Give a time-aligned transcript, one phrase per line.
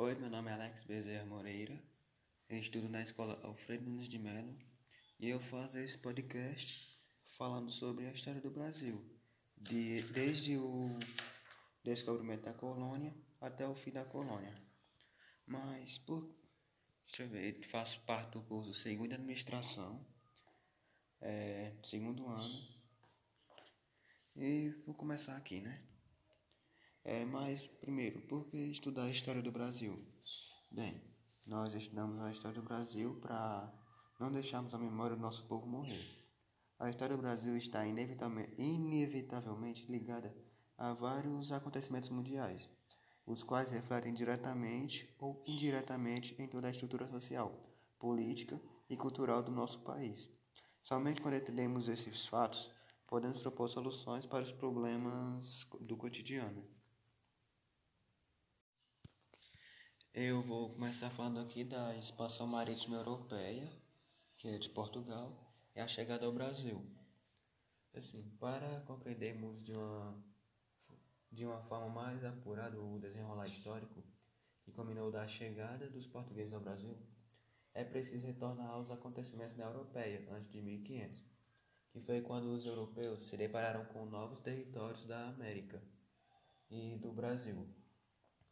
[0.00, 1.76] Oi, meu nome é Alex Bezerra Moreira,
[2.48, 4.56] eu estudo na escola Alfredo Nunes de Mello
[5.18, 6.96] e eu faço esse podcast
[7.36, 9.04] falando sobre a história do Brasil,
[9.56, 10.96] de, desde o
[11.82, 14.54] descobrimento da colônia até o fim da colônia.
[15.44, 16.32] Mas, por,
[17.04, 20.06] deixa eu ver, faço parte do curso Segunda Administração,
[21.20, 22.68] é, segundo ano,
[24.36, 25.87] e vou começar aqui, né?
[27.10, 29.98] É, mas, primeiro, por que estudar a história do Brasil?
[30.70, 31.02] Bem,
[31.46, 33.72] nós estudamos a história do Brasil para
[34.20, 36.04] não deixarmos a memória do nosso povo morrer.
[36.78, 40.36] A história do Brasil está inevitavelmente, ligada
[40.76, 42.68] a vários acontecimentos mundiais,
[43.24, 47.58] os quais refletem diretamente ou indiretamente em toda a estrutura social,
[47.98, 50.28] política e cultural do nosso país.
[50.82, 52.70] Somente quando entendemos esses fatos,
[53.06, 56.76] podemos propor soluções para os problemas do cotidiano.
[60.20, 63.70] Eu vou começar falando aqui da expansão marítima europeia,
[64.36, 65.32] que é de Portugal,
[65.76, 66.84] e a chegada ao Brasil.
[67.94, 70.24] Assim, para compreendermos de uma,
[71.30, 74.02] de uma forma mais apurada o desenrolar histórico
[74.64, 76.98] que combinou da chegada dos portugueses ao Brasil,
[77.72, 81.24] é preciso retornar aos acontecimentos na Europeia antes de 1500,
[81.92, 85.80] que foi quando os europeus se depararam com novos territórios da América
[86.68, 87.77] e do Brasil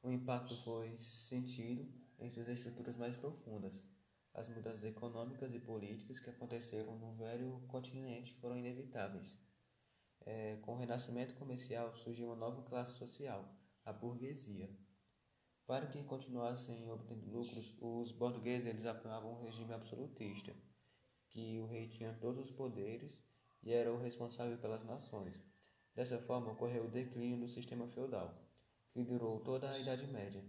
[0.06, 1.84] o impacto foi sentido
[2.20, 3.84] em suas estruturas mais profundas.
[4.32, 9.36] As mudanças econômicas e políticas que aconteceram no velho continente foram inevitáveis.
[10.24, 13.52] É, com o renascimento comercial surgiu uma nova classe social,
[13.84, 14.70] a burguesia.
[15.66, 20.54] Para que continuassem obtendo lucros, os portugueses eles apoiavam um regime absolutista,
[21.30, 23.24] que o rei tinha todos os poderes
[23.60, 25.42] e era o responsável pelas nações.
[25.96, 28.45] Dessa forma, ocorreu o declínio do sistema feudal
[28.96, 30.42] que durou toda a Idade Média.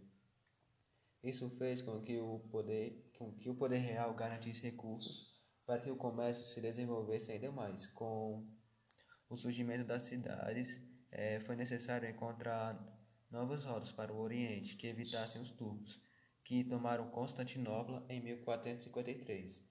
[1.21, 5.91] Isso fez com que o poder, com que o poder real garantisse recursos para que
[5.91, 7.87] o comércio se desenvolvesse ainda mais.
[7.87, 8.47] Com
[9.27, 12.73] o surgimento das cidades, é, foi necessário encontrar
[13.29, 16.01] novas rotas para o Oriente que evitassem os turcos,
[16.41, 19.61] que tomaram Constantinopla em 1453.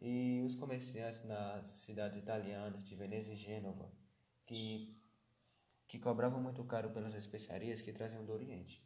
[0.00, 3.92] E os comerciantes nas cidades italianas de Veneza e Gênova,
[4.46, 5.03] que
[5.94, 8.84] que cobravam muito caro pelas especiarias que traziam do Oriente.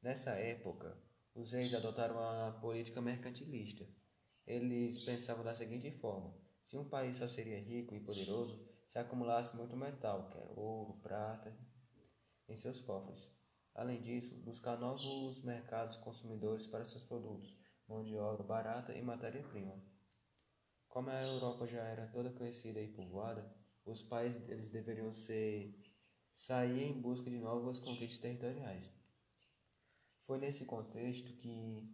[0.00, 0.96] Nessa época,
[1.34, 3.86] os reis adotaram a política mercantilista.
[4.46, 8.58] Eles pensavam da seguinte forma: se um país só seria rico e poderoso
[8.88, 11.54] se acumulasse muito metal, que era ouro, prata,
[12.48, 13.30] em seus cofres.
[13.74, 17.54] Além disso, buscar novos mercados consumidores para seus produtos,
[17.86, 19.78] mão de obra barata e matéria-prima.
[20.88, 25.93] Como a Europa já era toda conhecida e povoada, os países eles deveriam ser
[26.34, 28.90] saía em busca de novas conquistas territoriais.
[30.26, 31.88] Foi nesse contexto que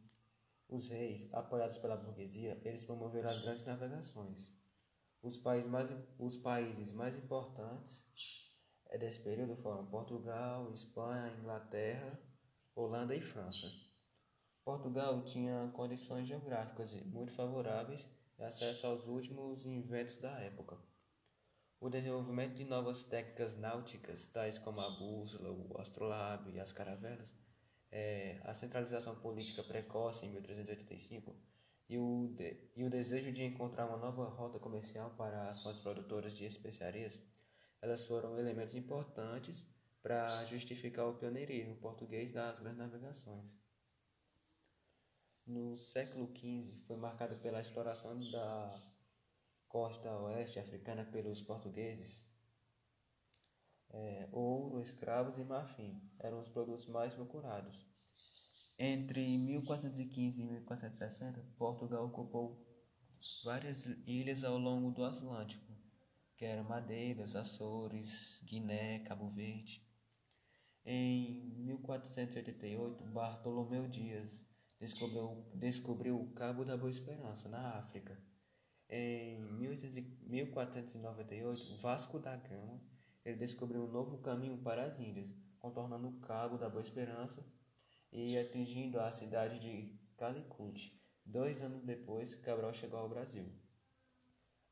[0.69, 4.51] os reis, apoiados pela burguesia, eles promoveram as grandes navegações.
[5.23, 8.05] Os países mais, os países mais importantes
[8.87, 12.19] é desse período foram Portugal, Espanha, Inglaterra,
[12.75, 13.71] Holanda e França.
[14.65, 18.09] Portugal tinha condições geográficas muito favoráveis
[18.39, 20.90] e acesso aos últimos inventos da época.
[21.81, 27.27] O desenvolvimento de novas técnicas náuticas, tais como a bússola, o astrolábio e as caravelas,
[27.91, 31.35] é, a centralização política precoce em 1385
[31.89, 35.79] e o, de, e o desejo de encontrar uma nova rota comercial para as suas
[35.79, 37.19] produtoras de especiarias,
[37.81, 39.65] elas foram elementos importantes
[40.03, 43.51] para justificar o pioneirismo português das grandes navegações.
[45.47, 48.83] No século XV foi marcado pela exploração da
[49.71, 52.29] costa oeste africana pelos portugueses,
[53.89, 57.87] é, ouro, escravos e marfim eram os produtos mais procurados.
[58.77, 62.67] Entre 1415 e 1460, Portugal ocupou
[63.45, 65.73] várias ilhas ao longo do Atlântico,
[66.37, 69.87] que eram Madeiras, Açores, Guiné, Cabo Verde.
[70.85, 74.45] Em 1488, Bartolomeu Dias
[74.81, 78.30] descobriu, descobriu o Cabo da Boa Esperança, na África
[78.91, 82.79] em 1498, Vasco da Gama
[83.25, 87.45] ele descobriu um novo caminho para as Índias, contornando o Cabo da Boa Esperança
[88.11, 90.99] e atingindo a cidade de Calicut.
[91.25, 93.47] Dois anos depois, Cabral chegou ao Brasil.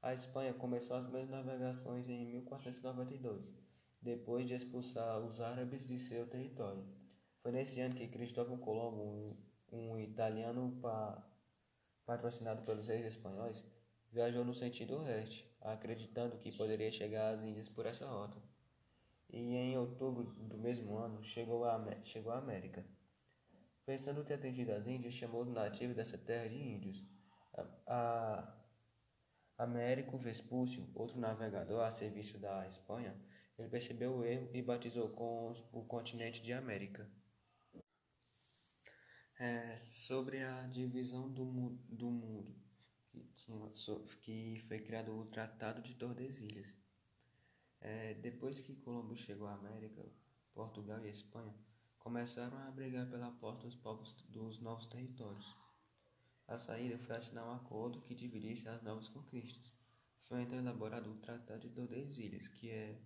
[0.01, 3.45] A Espanha começou as grandes navegações em 1492,
[4.01, 6.85] depois de expulsar os árabes de seu território.
[7.43, 9.37] Foi nesse ano que Cristóvão Colombo,
[9.71, 11.23] um, italiano pa,
[12.07, 13.63] patrocinado pelos reis espanhóis,
[14.11, 18.41] viajou no sentido oeste, acreditando que poderia chegar às Índias por essa rota.
[19.31, 22.85] E em outubro do mesmo ano chegou à, chegou à América.
[23.85, 27.05] Pensando ter atingido as Índias, chamou os nativos dessa terra de índios.
[27.87, 28.55] A,
[29.57, 33.15] a Américo Vespúcio, outro navegador a serviço da Espanha,
[33.59, 37.11] ele percebeu o erro e batizou com o continente de América.
[39.41, 41.45] É, sobre a divisão do,
[41.89, 42.55] do mundo,
[43.21, 43.71] que, tinha,
[44.23, 46.77] que foi criado o Tratado de Tordesilhas.
[47.81, 50.05] É, depois que Colombo chegou à América,
[50.53, 51.55] Portugal e Espanha
[51.99, 55.57] começaram a brigar pela porta dos povos dos novos territórios.
[56.47, 59.73] A saída foi assinar um acordo que dividisse as novas conquistas.
[60.23, 62.99] Foi então elaborado o Tratado de Tordesilhas, que é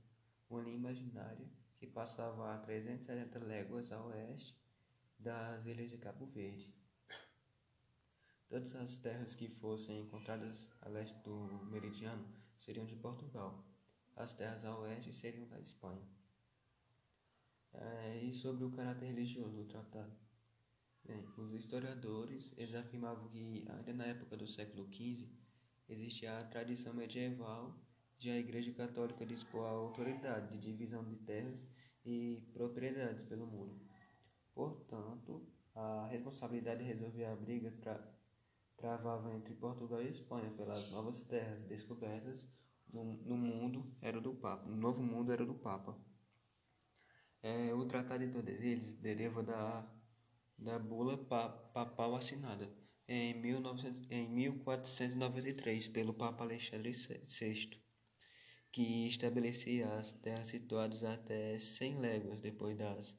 [0.49, 4.57] uma linha imaginária que passava a 370 léguas a oeste
[5.19, 6.72] das ilhas de Cabo Verde.
[8.53, 12.23] Todas as terras que fossem encontradas a leste do meridiano
[12.55, 13.65] seriam de Portugal.
[14.15, 16.07] As terras a oeste seriam da Espanha.
[17.73, 20.13] É, e sobre o caráter religioso do tratado?
[21.03, 25.31] Bem, os historiadores eles afirmavam que ainda na época do século XV
[25.89, 27.75] existia a tradição medieval
[28.19, 31.67] de a Igreja Católica dispor a autoridade de divisão de terras
[32.05, 33.81] e propriedades pelo mundo.
[34.53, 38.13] Portanto, a responsabilidade de resolver a briga tra
[38.83, 42.49] travava entre Portugal e Espanha pelas novas terras descobertas
[42.93, 44.69] no, no mundo era do Papa.
[44.69, 45.97] No novo mundo era do Papa.
[47.45, 49.89] É, o Tratado de Tordesilhas deriva da,
[50.59, 52.69] da bula pa, papal assinada
[53.07, 57.81] em, 1900, em 1493 pelo Papa Alexandre VI,
[58.73, 63.17] que estabelecia as terras situadas até 100 léguas depois das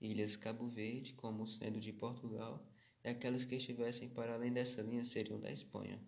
[0.00, 2.73] ilhas Cabo Verde como sendo de Portugal
[3.04, 6.00] e aquelas que estivessem para além dessa linha seriam da Espanha.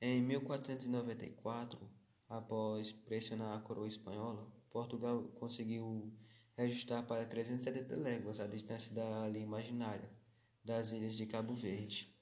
[0.00, 1.90] Em 1494,
[2.28, 6.12] após pressionar a coroa espanhola, Portugal conseguiu
[6.56, 10.10] registrar para 370 léguas a distância da linha imaginária
[10.62, 12.14] das ilhas de Cabo Verde.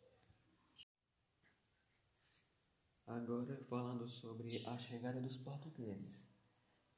[3.07, 6.27] Agora falando sobre a chegada dos portugueses.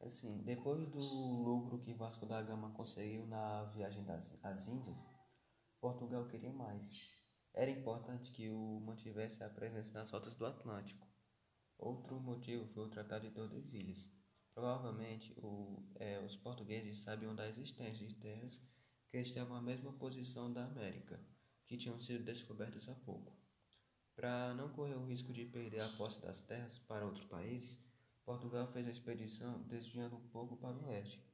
[0.01, 5.05] Assim, depois do lucro que Vasco da Gama conseguiu na viagem das às Índias,
[5.81, 7.19] Portugal queria mais.
[7.55, 11.09] Era importante que o mantivesse a presença nas rotas do Atlântico.
[11.79, 14.09] Outro motivo foi o Tratado de Tordesilhas.
[14.53, 18.61] Provavelmente o, é, os portugueses sabiam da existência de terras
[19.09, 21.21] que estavam na mesma posição da América,
[21.67, 23.33] que tinham sido descobertas há pouco.
[24.17, 27.79] Para não correr o risco de perder a posse das terras para outros países,
[28.25, 31.25] Portugal fez a expedição desviando um pouco para o oeste.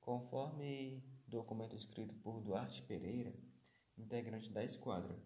[0.00, 3.32] Conforme documento escrito por Duarte Pereira,
[3.96, 5.16] integrante da esquadra,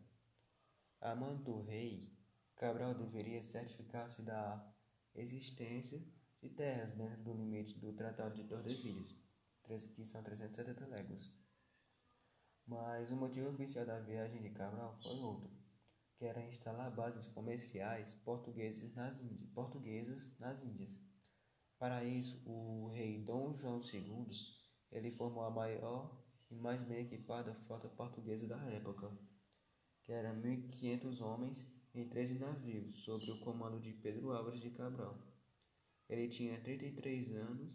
[1.00, 2.16] a mando do rei,
[2.56, 4.74] Cabral deveria certificar-se da
[5.14, 6.04] existência
[6.40, 9.14] de terras dentro do limite do Tratado de Tordesilhas,
[9.94, 11.32] que são 370 léguas.
[12.66, 15.50] Mas o motivo oficial da viagem de Cabral foi outro,
[16.16, 19.50] que era instalar bases comerciais portuguesas nas Índias.
[19.50, 21.00] Portuguesas nas Índias.
[21.78, 24.26] Para isso, o rei Dom João II
[24.90, 29.10] ele formou a maior e mais bem equipada frota portuguesa da época,
[30.02, 35.18] que era 1.500 homens em 13 navios, sob o comando de Pedro Álvares de Cabral.
[36.08, 37.70] Ele tinha 33 anos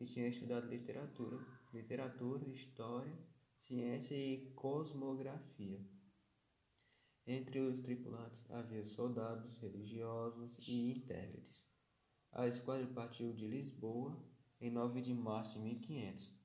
[0.00, 1.38] e tinha estudado literatura,
[1.72, 3.12] literatura, história,
[3.58, 5.80] ciência e cosmografia.
[7.26, 11.68] Entre os tripulantes havia soldados, religiosos e intérpretes.
[12.32, 14.18] A esquadra partiu de Lisboa
[14.60, 16.41] em 9 de março de 1500.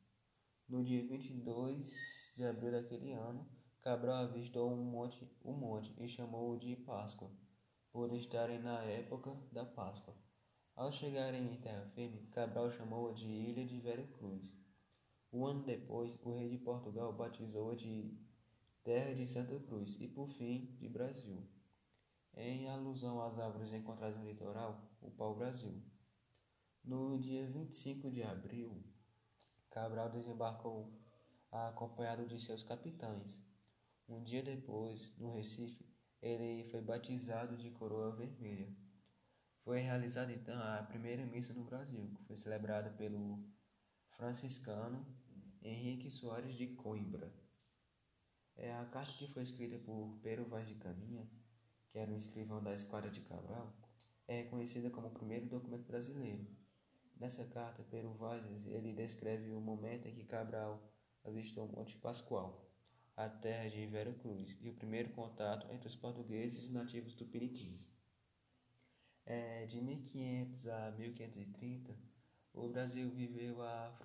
[0.67, 3.47] No dia 22 de abril daquele ano,
[3.81, 7.31] Cabral avistou um monte, um monte e chamou-o de Páscoa,
[7.91, 10.13] por estarem na época da Páscoa.
[10.75, 14.55] Ao chegarem em terra firme, Cabral chamou-a de Ilha de Vera Cruz.
[15.31, 18.17] Um ano depois, o rei de Portugal batizou-a de
[18.83, 21.47] Terra de Santa Cruz e, por fim, de Brasil
[22.37, 25.81] em alusão às árvores encontradas no litoral, o pau-brasil.
[26.83, 28.83] No dia 25 de abril,
[29.77, 30.91] Cabral desembarcou
[31.51, 33.43] acompanhado de seus capitães.
[34.09, 35.85] Um dia depois, no Recife,
[36.19, 38.75] ele foi batizado de coroa vermelha.
[39.63, 43.39] Foi realizada então a primeira missa no Brasil, que foi celebrada pelo
[44.09, 45.05] franciscano
[45.61, 47.31] Henrique Soares de Coimbra.
[48.55, 51.29] É a carta que foi escrita por Pero Vaz de Caminha
[51.89, 53.71] que era um escrivão da Esquadra de Cabral,
[54.27, 56.45] é reconhecida como o primeiro documento brasileiro.
[57.19, 60.79] Nessa carta, Pero Vaz ele descreve o momento em que Cabral
[61.23, 62.69] avistou Monte Pascoal,
[63.15, 67.89] a terra de Vera Cruz, e o primeiro contato entre os portugueses e nativos tupiniquins.
[69.25, 71.97] É, de 1500 a 1530,
[72.53, 73.97] o Brasil viveu a,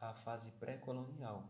[0.00, 1.48] a fase pré-colonial.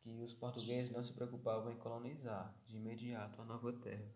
[0.00, 4.12] que os portugueses não se preocupavam em colonizar de imediato a nova terra.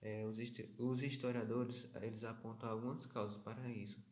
[0.00, 0.38] É, os,
[0.78, 4.02] os historiadores eles apontam algumas causas para isso,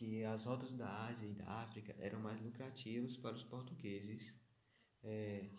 [0.00, 4.34] que as rotas da Ásia e da África eram mais lucrativas para os portugueses,
[5.02, 5.50] é,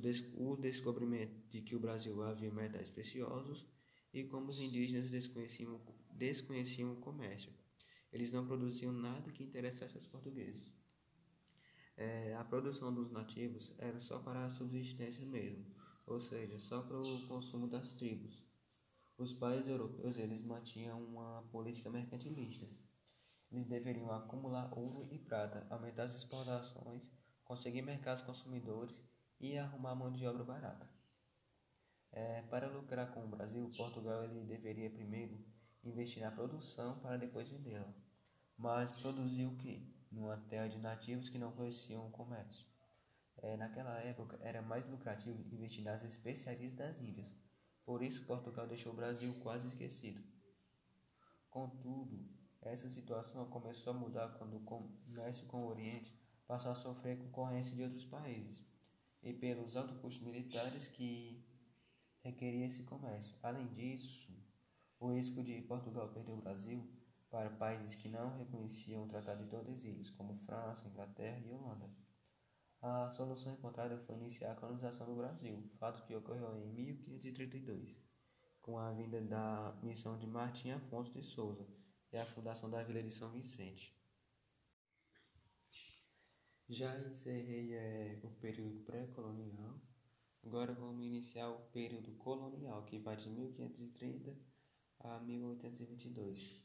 [0.00, 3.66] des o descobrimento de que o Brasil havia metais preciosos
[4.14, 5.80] e como os indígenas desconheciam,
[6.12, 7.52] desconheciam o comércio.
[8.12, 10.72] Eles não produziam nada que interessasse aos portugueses.
[11.96, 15.66] É, a produção dos nativos era só para a subsistência mesmo,
[16.06, 18.46] ou seja, só para o consumo das tribos.
[19.18, 22.68] Os países europeus eles mantinham uma política mercantilista.
[23.50, 27.10] Eles deveriam acumular ouro e prata, aumentar as exportações,
[27.44, 29.00] conseguir mercados consumidores
[29.40, 30.88] e arrumar mão de obra barata.
[32.12, 35.44] É, para lucrar com o Brasil, Portugal ele deveria primeiro
[35.84, 37.94] investir na produção para depois vendê-la.
[38.56, 39.94] Mas produzir o que?
[40.10, 42.66] Numa terra de nativos que não conheciam o comércio.
[43.36, 47.30] É, naquela época era mais lucrativo investir nas especiarias das Índias.
[47.84, 50.22] Por isso Portugal deixou o Brasil quase esquecido.
[51.48, 52.28] Contudo,
[52.62, 56.12] essa situação começou a mudar quando o comércio com o Oriente
[56.46, 58.64] passou a sofrer concorrência de outros países
[59.22, 61.44] e pelos altos custos militares que
[62.20, 63.36] requeria esse comércio.
[63.42, 64.32] Além disso,
[64.98, 66.84] o risco de Portugal perder o Brasil
[67.30, 71.90] para países que não reconheciam o Tratado de Tordesilhas, como França, Inglaterra e Holanda.
[72.80, 78.00] A solução encontrada foi iniciar a colonização do Brasil, fato que ocorreu em 1532,
[78.62, 81.66] com a vinda da missão de Martim Afonso de Souza
[82.12, 83.94] e a fundação da Vila de São Vicente.
[86.68, 89.80] Já encerrei é, o período pré-colonial,
[90.44, 94.36] agora vamos iniciar o período colonial, que vai de 1530
[95.00, 96.60] a 1822.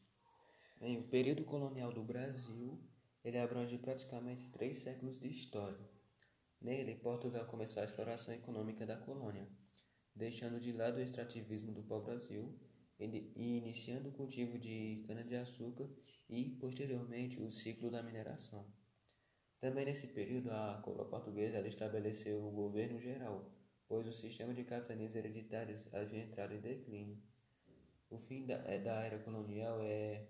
[0.80, 2.78] Bem, o período colonial do Brasil
[3.24, 5.90] ele abrange praticamente três séculos de história.
[6.60, 9.48] Nele, Portugal começou a exploração econômica da colônia,
[10.14, 12.58] deixando de lado o extrativismo do pau-brasil
[13.06, 15.90] e iniciando o cultivo de cana-de-açúcar
[16.30, 18.66] e, posteriormente, o ciclo da mineração.
[19.60, 23.50] Também nesse período, a coroa portuguesa estabeleceu o governo geral,
[23.88, 27.18] pois o sistema de capitanias hereditárias havia entrado em declínio.
[28.10, 30.28] O fim da, é, da era colonial é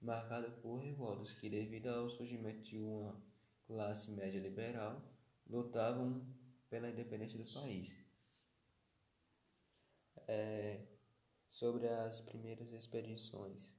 [0.00, 3.20] marcado por revoltas que, devido ao surgimento de uma
[3.66, 5.02] classe média liberal,
[5.46, 6.24] lutavam
[6.70, 7.96] pela independência do país.
[10.26, 10.97] É,
[11.58, 13.74] sobre as primeiras expedições.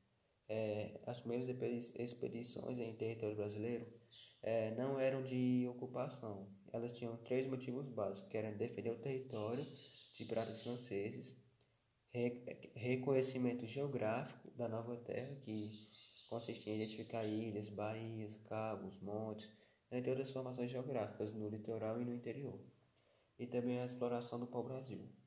[0.49, 1.47] É, as primeiras
[1.95, 3.87] expedições em território brasileiro
[4.41, 6.49] é, não eram de ocupação.
[6.73, 9.65] Elas tinham três motivos básicos, que eram defender o território
[10.13, 11.37] de piratas franceses,
[12.75, 15.71] reconhecimento geográfico da nova terra, que
[16.29, 19.49] consistia em identificar ilhas, baías, cabos, montes,
[19.91, 22.59] entre outras formações geográficas no litoral e no interior,
[23.37, 25.18] e também a exploração do pau-brasil.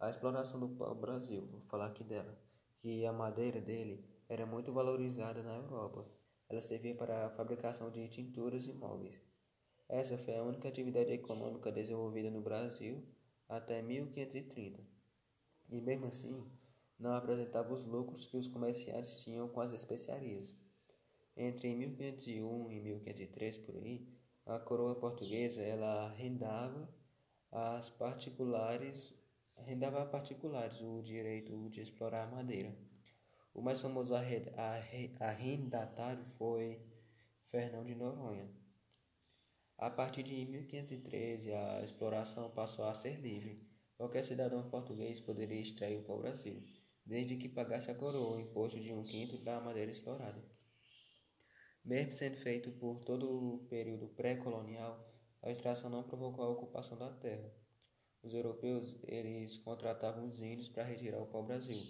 [0.00, 2.38] A exploração do pau-brasil, vou falar aqui dela,
[2.78, 6.06] que a madeira dele era muito valorizada na Europa.
[6.48, 9.20] Ela servia para a fabricação de tinturas e móveis.
[9.88, 13.02] Essa foi a única atividade econômica desenvolvida no Brasil
[13.48, 14.80] até 1530
[15.68, 16.48] e mesmo assim
[16.98, 20.56] não apresentava os lucros que os comerciantes tinham com as especiarias.
[21.36, 24.06] Entre 1501 e 1503 por aí,
[24.46, 26.88] a coroa portuguesa ela arrendava
[27.50, 29.17] as particulares
[29.58, 32.76] arrendava a particulares o direito de explorar a madeira.
[33.52, 34.14] O mais famoso
[35.18, 36.80] arrendatário foi
[37.50, 38.48] Fernão de Noronha.
[39.76, 43.60] A partir de 1513, a exploração passou a ser livre
[43.98, 46.62] Qualquer cidadão português poderia extrair o pau-brasil,
[47.04, 50.40] desde que pagasse a coroa o imposto de um quinto da madeira explorada.
[51.84, 55.04] Mesmo sendo feito por todo o período pré-colonial,
[55.42, 57.52] a extração não provocou a ocupação da terra.
[58.22, 61.82] Os europeus eles contratavam os índios para retirar o pau-brasil,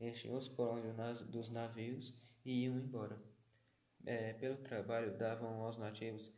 [0.00, 3.20] enchiam os porões dos navios e iam embora.
[4.04, 6.30] É, pelo trabalho, davam aos nativos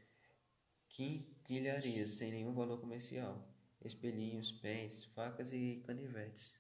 [0.89, 3.53] quinquilharias sem nenhum valor comercial
[3.85, 6.55] espelhinhos, pés, facas e canivetes.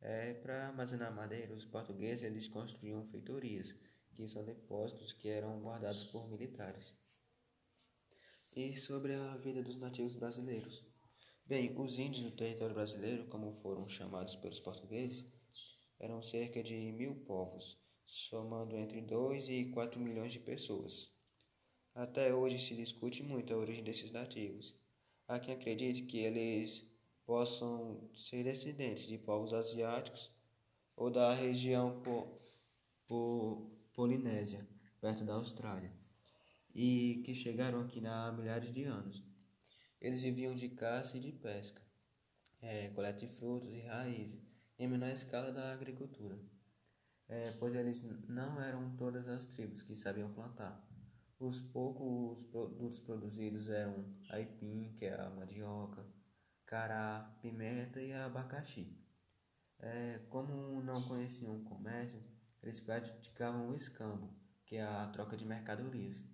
[0.00, 3.74] É, Para armazenar madeira, os portugueses eles construíam feitorias,
[4.14, 6.94] que são depósitos que eram guardados por militares.
[8.54, 10.84] E sobre a vida dos nativos brasileiros.
[11.46, 15.24] Bem, os índios do território brasileiro, como foram chamados pelos portugueses,
[15.98, 21.10] eram cerca de mil povos, somando entre 2 e 4 milhões de pessoas.
[21.94, 24.74] Até hoje se discute muito a origem desses nativos
[25.28, 26.84] Há quem acredite que eles
[27.24, 30.30] possam ser descendentes de povos asiáticos
[30.94, 32.28] ou da região po,
[33.08, 34.66] po, polinésia,
[35.00, 35.92] perto da Austrália,
[36.72, 39.25] e que chegaram aqui há milhares de anos.
[40.00, 41.82] Eles viviam de caça e de pesca,
[42.60, 44.40] é, coleta de frutos e raízes,
[44.78, 46.38] em menor escala da agricultura,
[47.28, 50.86] é, pois eles não eram todas as tribos que sabiam plantar.
[51.38, 56.06] Os poucos produtos produzidos eram aipim, que é a mandioca,
[56.64, 58.98] cará, pimenta e abacaxi.
[59.78, 62.22] É, como não conheciam o comércio,
[62.62, 64.34] eles praticavam o escambo,
[64.64, 66.26] que é a troca de mercadorias.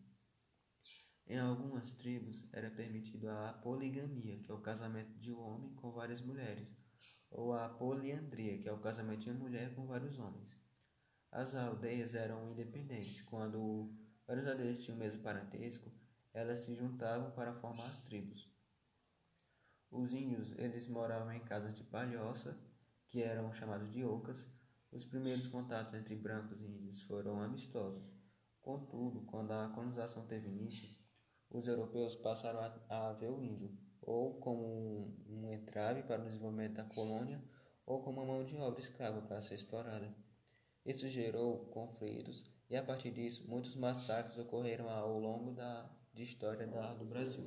[1.33, 5.91] Em algumas tribos era permitido a poligamia, que é o casamento de um homem com
[5.91, 6.69] várias mulheres,
[7.31, 10.55] ou a poliandria, que é o casamento de uma mulher com vários homens.
[11.31, 13.23] As aldeias eram independentes.
[13.23, 13.97] Quando
[14.27, 15.91] várias aldeias tinham o mesmo parentesco,
[16.35, 18.55] elas se juntavam para formar as tribos.
[19.91, 22.63] Os índios, eles moravam em casas de palhoça,
[23.09, 24.47] que eram chamados de ocas.
[24.91, 28.05] Os primeiros contatos entre brancos e índios foram amistosos.
[28.61, 31.02] Contudo, quando a colonização teve início,
[31.53, 36.25] os europeus passaram a, a ver o índio ou como um, um entrave para o
[36.25, 37.43] desenvolvimento da colônia
[37.87, 40.15] ou como uma mão de obra escrava para ser explorada.
[40.85, 46.67] Isso gerou conflitos e a partir disso muitos massacres ocorreram ao longo da de história
[46.67, 47.45] da, do Brasil.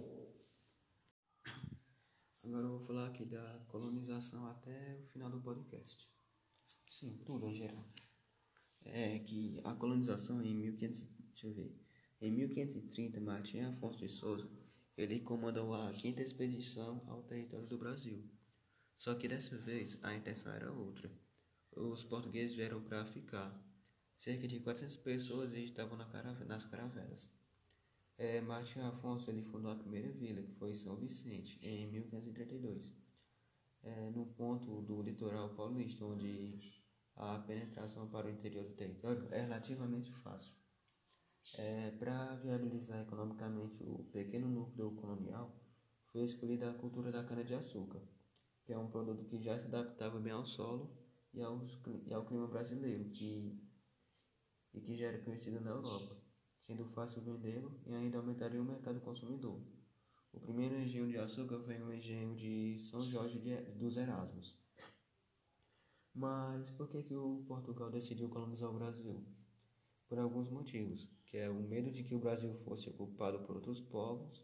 [2.43, 6.11] Agora eu vou falar aqui da colonização até o final do podcast.
[6.87, 7.85] Sim, tudo em geral.
[8.81, 11.84] É que a colonização em 1500, deixa eu ver,
[12.21, 14.49] em 1530, Martim Afonso de Souza,
[14.97, 18.23] ele comandou a quinta expedição ao território do Brasil.
[18.97, 21.11] Só que dessa vez a intenção era outra.
[21.75, 23.53] Os portugueses vieram para ficar.
[24.17, 26.05] Cerca de 400 pessoas estavam na
[26.45, 27.29] nas caravelas.
[28.17, 32.95] É, Martim Afonso ele fundou a primeira vila, que foi São Vicente, em 1532,
[33.83, 36.81] é, no ponto do litoral paulista, onde
[37.17, 40.53] a penetração para o interior do território é relativamente fácil.
[41.53, 45.55] É, Para viabilizar economicamente o pequeno núcleo colonial,
[46.11, 48.01] foi escolhida a cultura da cana-de-açúcar,
[48.63, 50.91] que é um produto que já se adaptava bem ao solo
[51.33, 53.57] e, aos, e ao clima brasileiro, que,
[54.73, 56.17] e que já era conhecido na Europa,
[56.59, 59.61] sendo fácil vendê-lo e ainda aumentaria o mercado consumidor.
[60.33, 64.57] O primeiro engenho de açúcar foi um engenho de São Jorge de, dos Erasmos.
[66.13, 69.23] Mas por que, que o Portugal decidiu colonizar o Brasil?
[70.07, 73.81] Por alguns motivos que é o medo de que o Brasil fosse ocupado por outros
[73.81, 74.41] povos,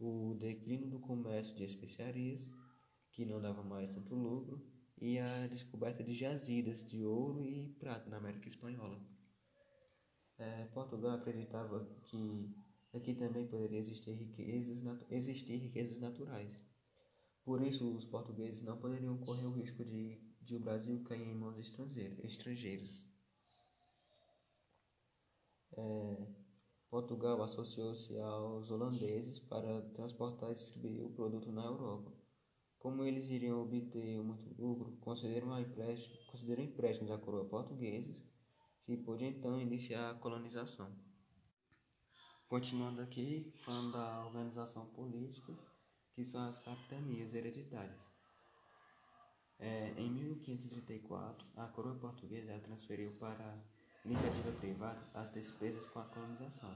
[0.00, 2.48] o declínio do comércio de especiarias,
[3.12, 4.66] que não dava mais tanto lucro,
[4.96, 8.98] e a descoberta de jazidas de ouro e prata na América Espanhola.
[10.38, 12.56] É, Portugal acreditava que
[12.94, 16.66] aqui também poderia existir riquezas, existir riquezas naturais.
[17.44, 21.34] Por isso, os portugueses não poderiam correr o risco de, de o Brasil cair em
[21.34, 23.07] mãos estrangeiras
[25.76, 26.26] é,
[26.90, 32.10] Portugal associou-se aos holandeses para transportar e distribuir o produto na Europa.
[32.78, 38.24] Como eles iriam obter muito lucro, consideram, empréstimo, consideram empréstimos à coroa portugueses,
[38.84, 40.90] que pôde então iniciar a colonização.
[42.48, 45.52] Continuando aqui, falando da organização política,
[46.14, 48.10] que são as capitanias hereditárias.
[49.58, 53.62] É, em 1534, a coroa portuguesa transferiu para
[54.08, 56.74] iniciativa privada as despesas com a colonização,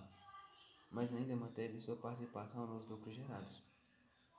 [0.91, 3.63] mas ainda manteve sua participação nos lucros gerados.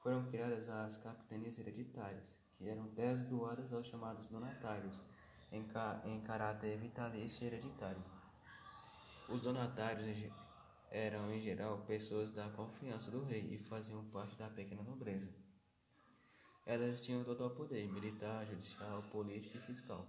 [0.03, 5.01] Foram criadas as capitanias hereditárias, que eram terras doadas aos chamados donatários,
[5.51, 8.03] em, ca em caráter vitalício e hereditário.
[9.27, 10.31] Os donatários
[10.91, 15.33] eram, em geral, pessoas da confiança do rei e faziam parte da pequena nobreza.
[16.63, 20.07] Elas tinham total poder militar, judicial, político e fiscal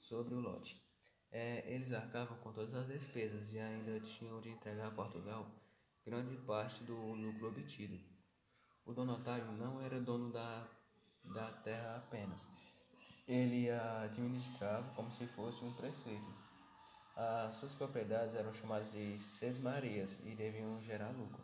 [0.00, 0.85] sobre o lote.
[1.30, 5.50] É, eles arcavam com todas as despesas e ainda tinham de entregar a Portugal
[6.04, 7.98] grande parte do lucro obtido.
[8.84, 10.68] O donatário não era dono da,
[11.24, 12.48] da terra apenas,
[13.26, 16.46] ele a administrava como se fosse um prefeito.
[17.16, 21.42] As suas propriedades eram chamadas de sesmarias e deviam gerar lucro.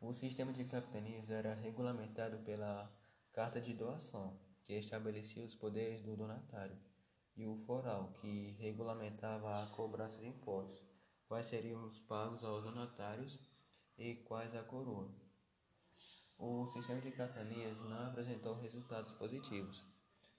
[0.00, 2.92] O sistema de capitanias era regulamentado pela
[3.32, 6.76] Carta de Doação, que estabelecia os poderes do donatário
[7.36, 10.82] e o foral, que regulamentava a cobrança de impostos,
[11.26, 13.38] quais seriam os pagos aos donatários
[13.98, 15.10] e quais à coroa.
[16.38, 19.86] O sistema de capitanias não apresentou resultados positivos.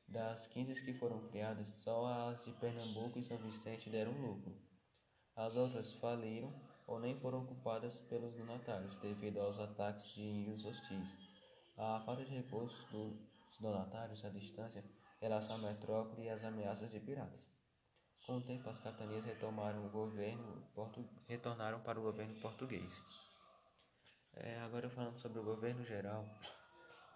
[0.07, 4.55] Das 15 que foram criadas, só as de Pernambuco e São Vicente deram lucro.
[5.35, 6.53] As outras faliram
[6.85, 11.15] ou nem foram ocupadas pelos donatários devido aos ataques de índios hostis.
[11.75, 14.83] A falta de recursos dos donatários à distância
[15.25, 17.49] relação à metrópole e às ameaças de piratas.
[18.25, 20.63] Com o tempo, as capitanias retomaram o governo
[21.27, 23.03] retornaram para o governo português.
[24.33, 26.25] É, agora falando sobre o governo geral,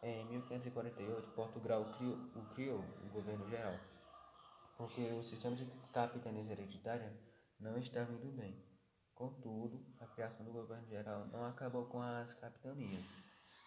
[0.02, 3.78] em 1548 Portugal criou, o criou o governo geral,
[4.78, 7.13] porque o sistema de capitania hereditária
[7.60, 8.56] não estava indo bem.
[9.13, 13.06] Contudo, a criação do governo geral não acabou com as capitanias.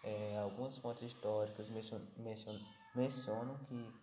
[0.03, 4.02] É, algumas fontes históricas mencionam que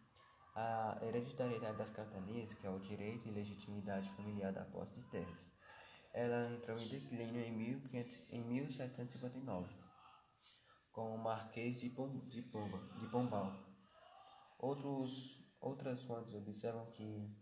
[0.55, 5.51] a hereditariedade das capitanias, que é o direito e legitimidade familiar da posse de terras,
[6.13, 9.73] ela entrou em declínio em, 1500, em 1759,
[10.93, 13.53] com o Marquês de, Pom, de, Pomba, de Pombal.
[14.59, 17.33] Outros, outras fontes observam que,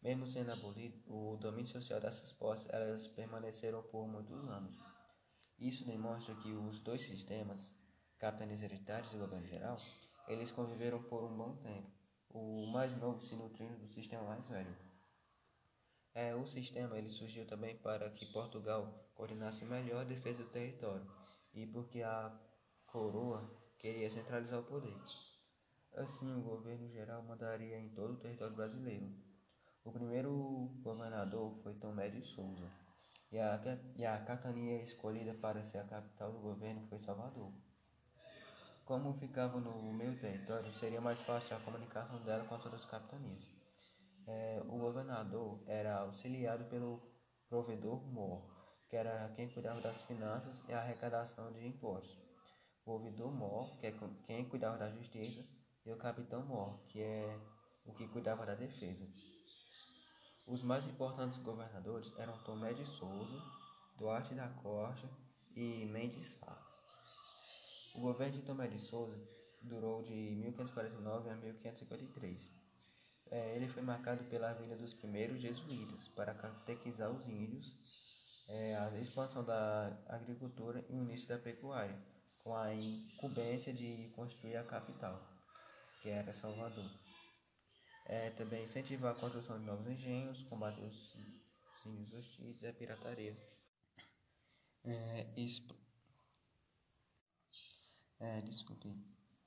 [0.00, 4.76] mesmo sendo abolido, o domínio social dessas posses elas permaneceram por muitos anos.
[5.58, 7.72] Isso demonstra que os dois sistemas,
[8.18, 9.78] capitanias hereditários e governo geral,
[10.28, 12.01] eles conviveram por um bom tempo,
[12.32, 14.74] o mais novo se nutrindo do sistema mais velho.
[16.14, 21.06] É, o sistema ele surgiu também para que Portugal coordenasse melhor a defesa do território
[21.54, 22.38] e porque a
[22.86, 24.96] coroa queria centralizar o poder.
[25.94, 29.10] Assim, o governo geral mandaria em todo o território brasileiro.
[29.84, 32.70] O primeiro governador foi Tomé de Souza
[33.30, 33.60] e a,
[33.96, 37.52] e a capitania escolhida para ser a capital do governo foi Salvador.
[38.92, 43.50] Como ficava no meio território, seria mais fácil a comunicação dela com as outras capitanias.
[44.26, 47.00] É, o governador era auxiliado pelo
[47.48, 48.42] provedor mor,
[48.90, 52.20] que era quem cuidava das finanças e arrecadação de impostos.
[52.84, 53.94] O ouvidor mor, que é
[54.26, 55.42] quem cuidava da justiça,
[55.86, 57.40] e o capitão mor, que é
[57.86, 59.08] o que cuidava da defesa.
[60.46, 63.42] Os mais importantes governadores eram Tomé de Souza,
[63.96, 65.08] Duarte da Costa
[65.56, 66.61] e Mendes Sá.
[67.94, 69.18] O governo de Tomé de Souza
[69.62, 72.62] durou de 1549 a 1553
[73.32, 77.74] é, ele foi marcado pela vinda dos primeiros jesuítas para catequizar os índios,
[78.46, 81.98] é, a expansão da agricultura e o início da pecuária,
[82.44, 85.18] com a incumbência de construir a capital,
[86.02, 86.84] que era Salvador.
[88.04, 91.16] É, também incentivar a construção de novos engenhos, combater os
[91.86, 93.34] índios hostis e a pirataria.
[94.84, 95.26] É.
[98.22, 98.96] é, desculpe.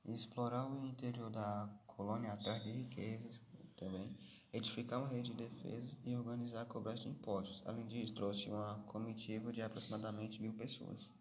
[0.04, 3.42] Explorar o interior da colônia atrás de riquezas
[3.78, 4.16] também,
[4.54, 7.62] edificar uma rede de defesa e organizar a cobrança de impostos.
[7.66, 11.12] Além disso, trouxe uma comitiva de aproximadamente mil pessoas.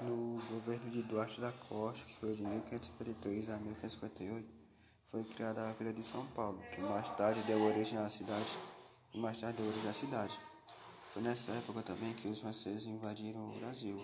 [0.00, 4.48] No governo de Duarte da Costa, que foi de 1553 a 1558,
[5.06, 8.56] foi criada a Vila de São Paulo, que mais tarde deu origem à cidade,
[9.14, 10.38] mais tarde deu origem à cidade.
[11.10, 14.00] Foi nessa época também que os franceses invadiram o Brasil,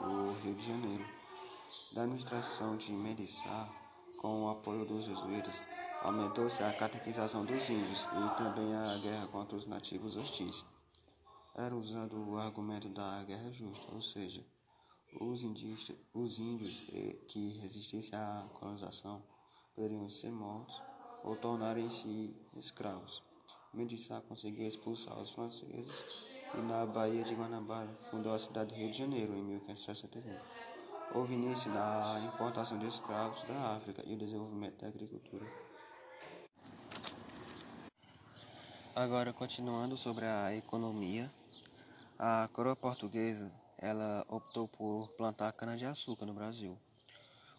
[0.00, 1.04] o Rio de Janeiro.
[1.92, 3.68] Da administração de Medissá,
[4.16, 5.62] com o apoio dos jesuítas,
[6.02, 10.66] Aumentou-se a catequização dos índios e também a guerra contra os nativos hostis.
[11.54, 14.44] Era usado o argumento da guerra justa, ou seja,
[15.20, 19.22] os, indígenas, os índios eh, que resistissem à colonização
[19.76, 20.82] poderiam ser mortos
[21.22, 23.22] ou tornarem-se escravos.
[23.72, 26.04] Medissá conseguiu expulsar os franceses
[26.54, 30.36] e na Baía de Guanabara fundou a cidade de Rio de Janeiro em 1561.
[31.14, 35.44] Houve início na importação de escravos da África e o desenvolvimento da agricultura.
[38.94, 41.32] Agora, continuando sobre a economia,
[42.18, 46.78] a coroa portuguesa ela optou por plantar cana-de-açúcar no Brasil.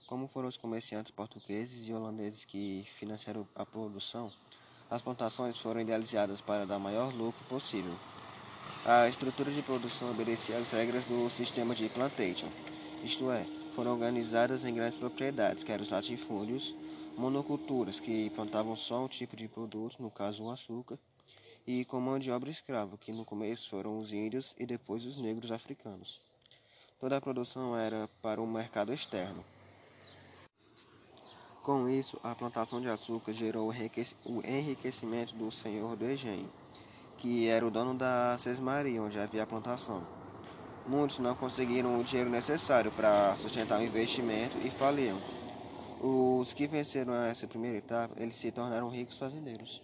[0.08, 4.32] Como foram os comerciantes portugueses e holandeses que financiaram a produção,
[4.90, 7.94] as plantações foram idealizadas para dar maior lucro possível.
[8.86, 12.48] A estrutura de produção obedecia às regras do sistema de plantation,
[13.04, 13.46] isto é,
[13.76, 16.76] foram organizadas em grandes propriedades, que eram os latifúndios,
[17.18, 20.98] monoculturas, que plantavam só um tipo de produto, no caso o açúcar,
[21.66, 25.18] e com mão de obra escrava, que no começo foram os índios e depois os
[25.18, 26.20] negros africanos.
[27.00, 29.44] Toda a produção era para o mercado externo.
[31.62, 33.72] Com isso, a plantação de açúcar gerou
[34.26, 36.52] o enriquecimento do senhor do engenho,
[37.18, 40.06] que era o dono da sesmaria onde havia a plantação.
[40.86, 45.18] Muitos não conseguiram o dinheiro necessário para sustentar o investimento e faliram.
[46.02, 49.82] Os que venceram essa primeira etapa, eles se tornaram ricos fazendeiros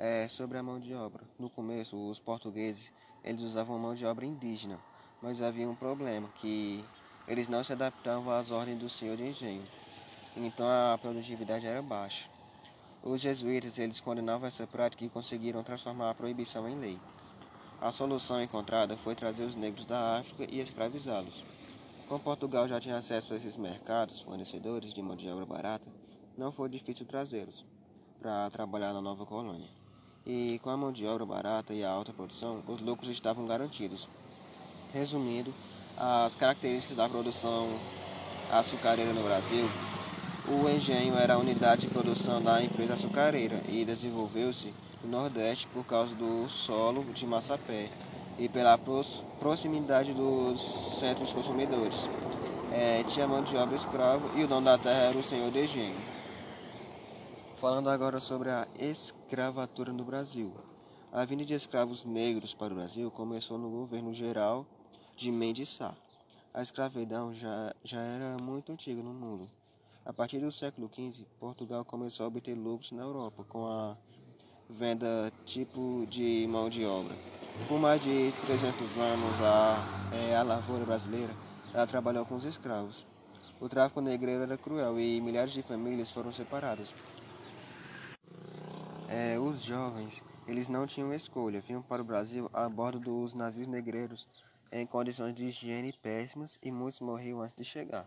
[0.00, 1.22] é, sobre a mão de obra.
[1.38, 2.90] No começo, os portugueses
[3.22, 4.80] eles usavam mão de obra indígena,
[5.20, 6.82] mas havia um problema, que
[7.28, 9.62] eles não se adaptavam às ordens do senhor de engenho.
[10.34, 12.28] Então a produtividade era baixa.
[13.02, 16.98] Os jesuítas eles condenavam essa prática e conseguiram transformar a proibição em lei.
[17.80, 21.42] A solução encontrada foi trazer os negros da África e escravizá-los.
[22.08, 25.88] Como Portugal já tinha acesso a esses mercados fornecedores de mão de obra barata,
[26.36, 27.64] não foi difícil trazê-los
[28.20, 29.80] para trabalhar na nova colônia
[30.26, 34.08] e com a mão de obra barata e a alta produção, os lucros estavam garantidos.
[34.92, 35.54] resumindo
[35.96, 37.68] as características da produção
[38.50, 39.68] açucareira no Brasil,
[40.50, 45.84] o engenho era a unidade de produção da empresa açucareira e desenvolveu-se no Nordeste por
[45.84, 47.88] causa do solo de Massapé
[48.36, 48.76] e pela
[49.38, 50.60] proximidade dos
[50.98, 52.08] centros consumidores.
[52.72, 55.62] É, tinha mão de obra escravo e o dono da terra era o senhor de
[55.64, 55.96] engenho.
[57.60, 60.52] Falando agora sobre a escravatura no Brasil.
[61.12, 64.66] A vinda de escravos negros para o Brasil começou no governo geral
[65.16, 65.94] de Mendes Sá.
[66.52, 69.48] A escravidão já, já era muito antiga no mundo.
[70.04, 73.96] A partir do século XV, Portugal começou a obter lucros na Europa com a
[74.68, 77.14] venda tipo de mão de obra.
[77.68, 81.32] Por mais de 300 anos, a, é, a lavoura brasileira
[81.74, 83.06] ela trabalhou com os escravos.
[83.60, 86.94] O tráfico negreiro era cruel e milhares de famílias foram separadas.
[89.06, 93.68] É, os jovens, eles não tinham escolha, vinham para o Brasil a bordo dos navios
[93.68, 94.26] negreiros
[94.72, 98.06] em condições de higiene péssimas e muitos morriam antes de chegar.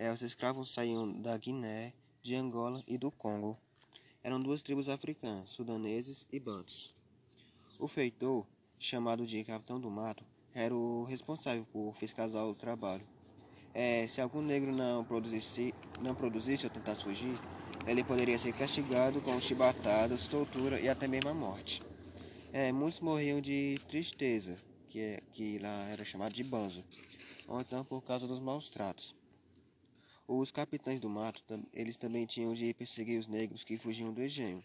[0.00, 3.58] É, os escravos saíam da Guiné, de Angola e do Congo.
[4.24, 6.94] Eram duas tribos africanas, sudaneses e bantos.
[7.78, 8.46] O feitor,
[8.78, 13.06] chamado de Capitão do Mato, era o responsável por fiscalizar o trabalho.
[13.74, 17.38] É, se algum negro não produzisse, não produzisse ou tentasse fugir,
[17.86, 21.82] ele poderia ser castigado com chibatadas, tortura e até mesmo a morte.
[22.54, 24.56] É, muitos morriam de tristeza,
[24.88, 26.82] que, é, que lá era chamado de banzo,
[27.46, 29.19] ou então por causa dos maus tratos.
[30.32, 31.42] Os capitães do mato,
[31.74, 34.62] eles também tinham de perseguir os negros que fugiam do engenho.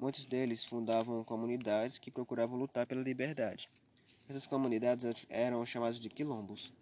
[0.00, 3.68] Muitos deles fundavam comunidades que procuravam lutar pela liberdade.
[4.26, 6.72] Essas comunidades eram chamadas de quilombos.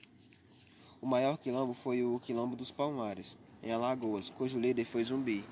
[1.00, 5.44] O maior quilombo foi o Quilombo dos Palmares, em Alagoas, cujo líder foi Zumbi.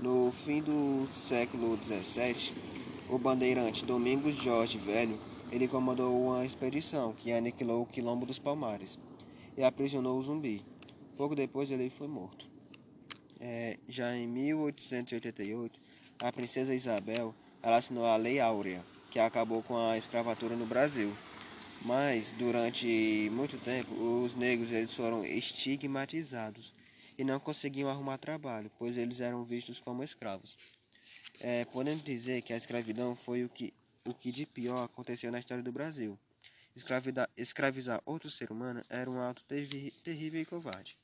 [0.00, 2.52] No fim do século XVII,
[3.10, 5.20] o bandeirante Domingos Jorge Velho
[5.52, 8.98] ele comandou uma expedição que aniquilou o Quilombo dos Palmares
[9.56, 10.71] e aprisionou o Zumbi.
[11.22, 12.50] Pouco depois ele foi morto.
[13.38, 15.78] É, já em 1888,
[16.18, 17.32] a princesa Isabel
[17.62, 21.14] ela assinou a Lei Áurea, que acabou com a escravatura no Brasil.
[21.82, 26.74] Mas durante muito tempo os negros eles foram estigmatizados
[27.16, 30.58] e não conseguiam arrumar trabalho, pois eles eram vistos como escravos.
[31.38, 33.72] É, podemos dizer que a escravidão foi o que,
[34.04, 36.18] o que de pior aconteceu na história do Brasil.
[37.36, 41.00] escravizar outro ser humano era um ato terrível e covarde.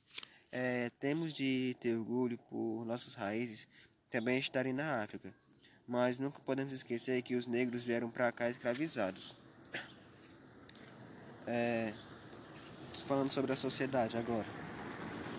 [0.51, 3.69] É, temos de ter orgulho por nossas raízes
[4.11, 5.35] também estarem na África
[5.89, 9.35] mas nunca podemos esquecer que os negros vieram para cá escravizados.
[11.47, 11.95] É,
[13.07, 14.47] falando sobre a sociedade agora.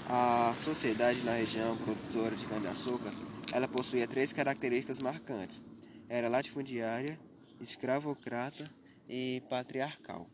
[0.10, 3.12] A sociedade na região produtora de cana-de-açúcar,
[3.54, 5.62] ela possuía três características marcantes.
[6.10, 7.20] Era latifundiária,
[7.62, 8.68] escravocrata
[9.08, 10.28] e patriarcal.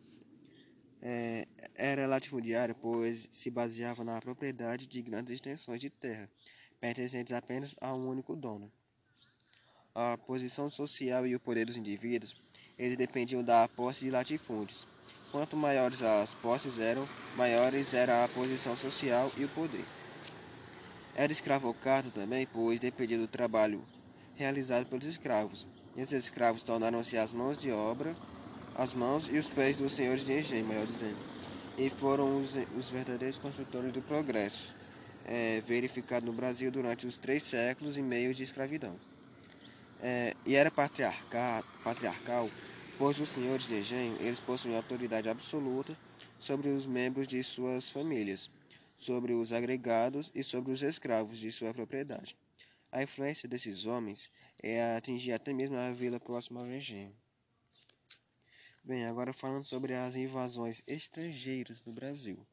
[1.08, 6.28] É, era latifundiária, pois se baseava na propriedade de grandes extensões de terra,
[6.82, 8.72] pertencentes apenas a um único dono
[9.96, 12.36] a posição social e o poder dos indivíduos,
[12.78, 14.86] eles dependiam da posse de latifúndios.
[15.32, 19.86] Quanto maiores as posses eram, maiores era a posição social e o poder.
[21.16, 23.82] Era escravocrata também, pois dependia do trabalho
[24.36, 25.66] realizado pelos escravos.
[25.96, 28.14] Esses escravos tornaram-se as mãos de obra,
[28.76, 31.18] as mãos e os pés dos senhores de engenho, melhor dizendo,
[31.78, 34.74] e foram os, os verdadeiros construtores do progresso,
[35.26, 38.96] é, verificado no Brasil durante os três séculos e meio de escravidão
[40.02, 42.50] é, e era patriarcal,
[42.98, 45.98] pois os senhores de engenho eles possuíam autoridade absoluta
[46.40, 48.50] sobre os membros de suas famílias,
[48.98, 52.38] sobre os agregados e sobre os escravos de sua propriedade.
[52.92, 54.30] A influência desses homens
[54.62, 57.14] é atingir até mesmo a vila próxima ao engenho.
[58.86, 62.48] Bem, agora falando sobre as invasões estrangeiras no Brasil,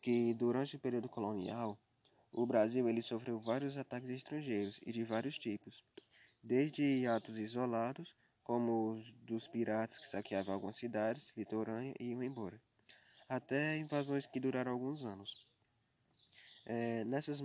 [0.00, 1.78] que durante o período colonial,
[2.32, 5.84] o Brasil ele sofreu vários ataques estrangeiros e de vários tipos
[6.42, 12.62] desde atos isolados, como os dos piratas que saqueavam algumas cidades litorâneas e iam embora,
[13.28, 15.46] até invasões que duraram alguns anos.
[16.66, 17.42] É, nessas,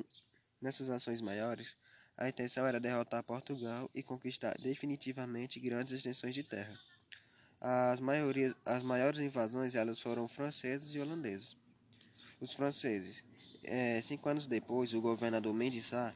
[0.61, 1.77] nessas ações maiores,
[2.17, 6.79] a intenção era derrotar Portugal e conquistar definitivamente grandes extensões de terra.
[7.65, 11.55] As, maiorias, as maiores invasões elas foram francesas e holandesas.
[12.41, 13.23] Os franceses,
[13.63, 16.13] é, cinco anos depois, o governador Mendes Sá,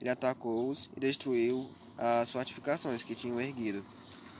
[0.00, 3.86] ele atacou-os e destruiu as fortificações que tinham erguido.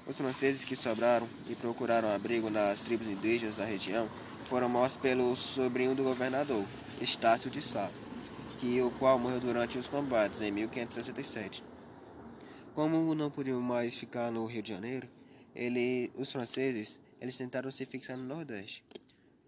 [0.05, 4.11] Os franceses que sobraram e procuraram abrigo nas tribos indígenas da região
[4.47, 6.65] foram mortos pelo sobrinho do governador,
[7.01, 7.89] Estácio de Sá,
[8.59, 11.63] que o qual morreu durante os combates em 1567.
[12.75, 15.09] Como não podiam mais ficar no Rio de Janeiro,
[15.59, 18.85] ele, os franceses eles tentaram se fixar no Nordeste.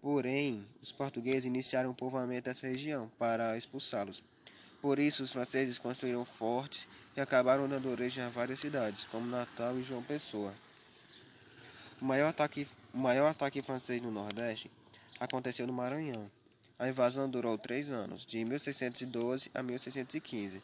[0.01, 4.21] Porém, os portugueses iniciaram o povoamento dessa região para expulsá-los.
[4.81, 9.77] Por isso, os franceses construíram fortes e acabaram dando origem a várias cidades, como Natal
[9.79, 10.53] e João Pessoa.
[12.01, 14.69] O maior ataque, o maior ataque francês no Nordeste
[15.19, 16.29] aconteceu no Maranhão.
[16.79, 20.61] A invasão durou três anos, de 1612 a 1615.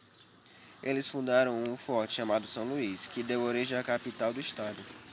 [0.82, 5.07] Eles fundaram um forte chamado São Luís, que deu origem à capital do estado.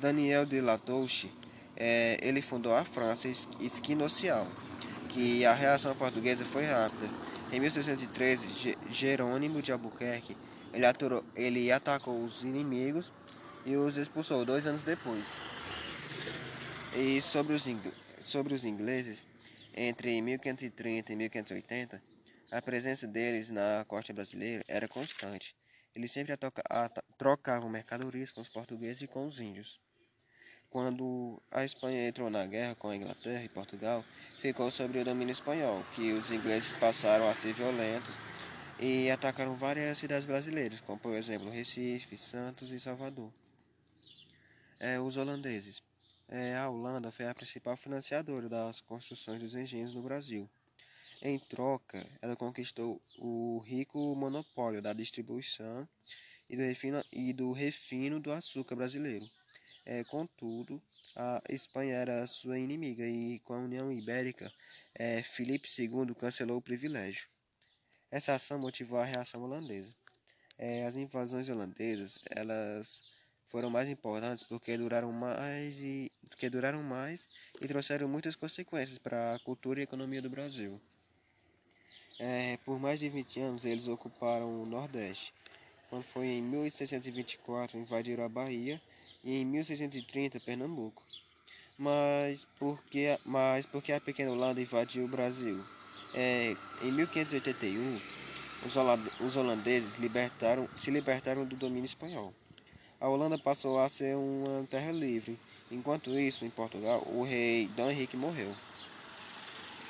[0.00, 1.30] Daniel de Latouche,
[1.76, 3.28] é, ele fundou a França
[3.60, 4.46] Esquinocial,
[5.08, 7.08] que a reação portuguesa foi rápida.
[7.52, 10.36] Em 1613, Jerônimo de Albuquerque
[10.72, 13.12] ele, aturou, ele atacou os inimigos
[13.64, 15.24] e os expulsou dois anos depois.
[16.96, 17.64] E sobre os,
[18.18, 19.26] sobre os ingleses,
[19.74, 22.02] entre 1530 e 1580,
[22.50, 25.54] a presença deles na costa brasileira era constante.
[25.94, 26.36] Eles sempre
[27.16, 29.80] trocavam mercadorias com os portugueses e com os índios.
[30.74, 34.04] Quando a Espanha entrou na guerra com a Inglaterra e Portugal,
[34.40, 38.12] ficou sob o domínio espanhol, que os ingleses passaram a ser violentos
[38.80, 43.32] e atacaram várias cidades brasileiras, como por exemplo Recife, Santos e Salvador.
[44.80, 45.80] É, os holandeses
[46.28, 50.50] é, a Holanda foi a principal financiadora das construções dos engenhos no Brasil.
[51.22, 55.88] Em troca, ela conquistou o rico monopólio da distribuição
[56.50, 59.30] e do refino, e do, refino do açúcar brasileiro.
[59.86, 60.80] É, contudo,
[61.14, 64.50] a Espanha era sua inimiga e, com a União Ibérica,
[64.94, 67.28] é, Filipe II cancelou o privilégio.
[68.10, 69.94] Essa ação motivou a reação holandesa.
[70.56, 73.04] É, as invasões holandesas elas
[73.48, 77.26] foram mais importantes porque duraram mais e que duraram mais
[77.60, 80.80] e trouxeram muitas consequências para a cultura e economia do Brasil.
[82.18, 85.34] É, por mais de 20 anos eles ocuparam o Nordeste.
[85.90, 88.80] Quando foi em 1624 invadiram a Bahia
[89.24, 91.02] em 1630 Pernambuco.
[91.78, 95.64] Mas porque, mas porque a pequena Holanda invadiu o Brasil?
[96.12, 98.00] É, em 1581
[99.20, 102.32] os holandeses libertaram, se libertaram do domínio espanhol
[103.04, 105.38] a Holanda passou a ser uma terra livre.
[105.70, 108.50] Enquanto isso, em Portugal, o rei Dom Henrique morreu.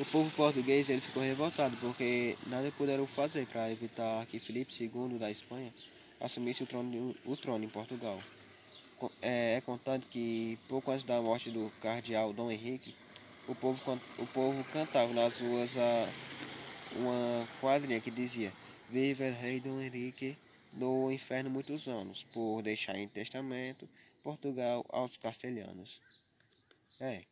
[0.00, 5.16] O povo português ele ficou revoltado porque nada puderam fazer para evitar que Filipe II
[5.16, 5.72] da Espanha
[6.20, 8.18] assumisse o trono, o trono em Portugal.
[9.20, 12.94] É, é contado que pouco antes da morte do cardeal Dom Henrique,
[13.48, 13.80] o povo,
[14.18, 16.08] o povo cantava nas ruas a,
[16.96, 18.52] uma quadrinha que dizia
[18.88, 20.38] Viva o rei Dom Henrique,
[20.72, 23.88] no inferno muitos anos, por deixar em testamento
[24.22, 26.00] Portugal aos castelhanos.
[27.00, 27.22] É,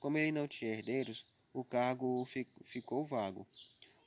[0.00, 2.26] como ele não tinha herdeiros, o cargo
[2.64, 3.46] ficou vago.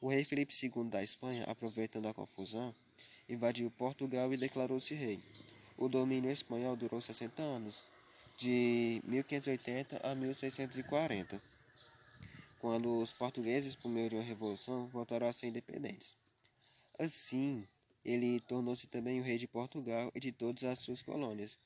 [0.01, 2.75] O rei Felipe II da Espanha, aproveitando a confusão,
[3.29, 5.19] invadiu Portugal e declarou-se rei.
[5.77, 7.85] O domínio espanhol durou 60 anos,
[8.37, 11.41] de 1580 a 1640,
[12.59, 16.15] quando os portugueses, por meio de uma revolução, voltaram a ser independentes.
[16.97, 17.67] Assim,
[18.05, 21.59] ele tornou-se também o rei de Portugal e de todas as suas colônias.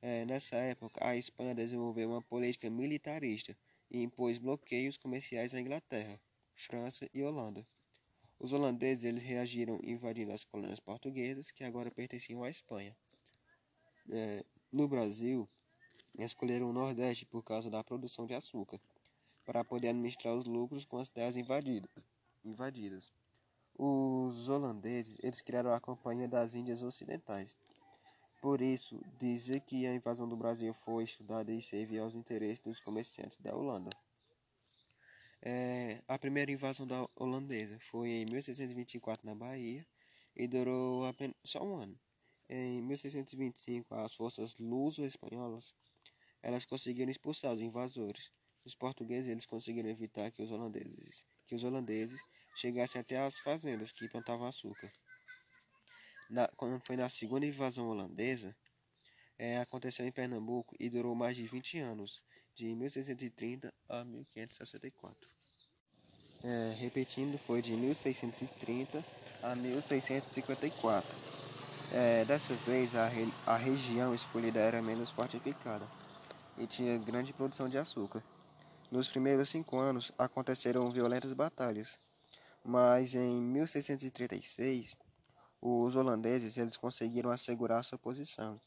[0.00, 3.54] É, nessa época, a Espanha desenvolveu uma política militarista
[3.90, 6.18] e impôs bloqueios comerciais à Inglaterra,
[6.54, 7.62] França e Holanda.
[8.38, 12.96] Os holandeses eles reagiram invadindo as colônias portuguesas, que agora pertenciam à Espanha.
[14.10, 15.48] É, no Brasil,
[16.18, 18.80] escolheram o Nordeste por causa da produção de açúcar,
[19.44, 21.90] para poder administrar os lucros com as terras invadidas.
[22.44, 23.12] invadidas.
[23.76, 27.56] Os holandeses eles criaram a Companhia das Índias Ocidentais.
[28.40, 32.80] Por isso, dizer que a invasão do Brasil foi estudada e servia aos interesses dos
[32.80, 33.90] comerciantes da Holanda.
[35.42, 39.86] É, a primeira invasão da holandesa foi em 1624 na Bahia
[40.36, 41.98] e durou apenas só um ano.
[42.48, 45.74] Em 1625, as forças luso-espanholas
[46.42, 48.30] elas conseguiram expulsar os invasores.
[48.66, 52.20] Os portugueses eles conseguiram evitar que os holandeses que os holandeses
[52.54, 54.90] chegassem até as fazendas que plantavam açúcar.
[56.30, 58.56] Na, quando foi na segunda invasão holandesa,
[59.38, 62.22] é, aconteceu em Pernambuco e durou mais de 20 anos,
[62.54, 65.28] de 1630 a 1564.
[66.42, 69.04] É, repetindo, foi de 1630
[69.42, 71.33] a 1654.
[71.96, 75.86] É, dessa vez, a, re, a região escolhida era menos fortificada
[76.58, 78.20] e tinha grande produção de açúcar.
[78.90, 82.00] Nos primeiros cinco anos aconteceram violentas batalhas,
[82.64, 84.98] mas em 1636
[85.62, 88.60] os holandeses eles conseguiram assegurar sua posição.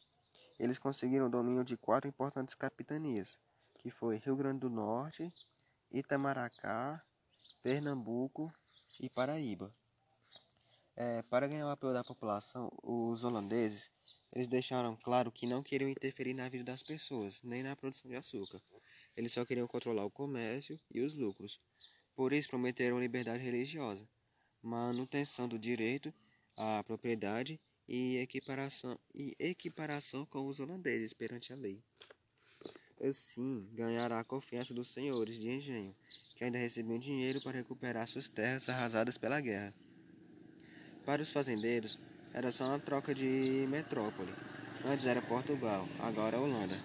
[0.57, 3.37] Eles conseguiram o domínio de quatro importantes capitanias,
[3.77, 5.29] que foi Rio Grande do Norte,
[5.91, 7.03] Itamaracá,
[7.61, 8.49] Pernambuco
[9.01, 9.69] e Paraíba.
[10.99, 13.91] É, para ganhar o apoio da população, os holandeses
[14.33, 18.17] eles deixaram claro que não queriam interferir na vida das pessoas, nem na produção de
[18.17, 18.59] açúcar.
[19.15, 21.59] Eles só queriam controlar o comércio e os lucros.
[22.15, 24.09] Por isso prometeram liberdade religiosa,
[24.61, 26.11] manutenção do direito
[26.57, 31.79] à propriedade e equiparação, e equiparação com os holandeses perante a lei.
[32.99, 35.95] Assim, ganhará a confiança dos senhores de engenho,
[36.35, 39.73] que ainda recebiam dinheiro para recuperar suas terras arrasadas pela guerra.
[41.07, 41.97] Para os fazendeiros,
[42.33, 44.29] era só uma troca de metrópole.
[44.85, 46.77] Antes era Portugal, agora Holanda.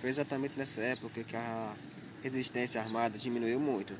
[0.00, 1.74] Foi exatamente nessa época que a
[2.22, 3.92] resistência armada diminuiu muito,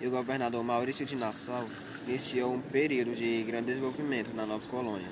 [0.00, 1.64] e o governador Maurício de Nassau
[2.08, 5.08] iniciou um período de grande desenvolvimento na nova colônia.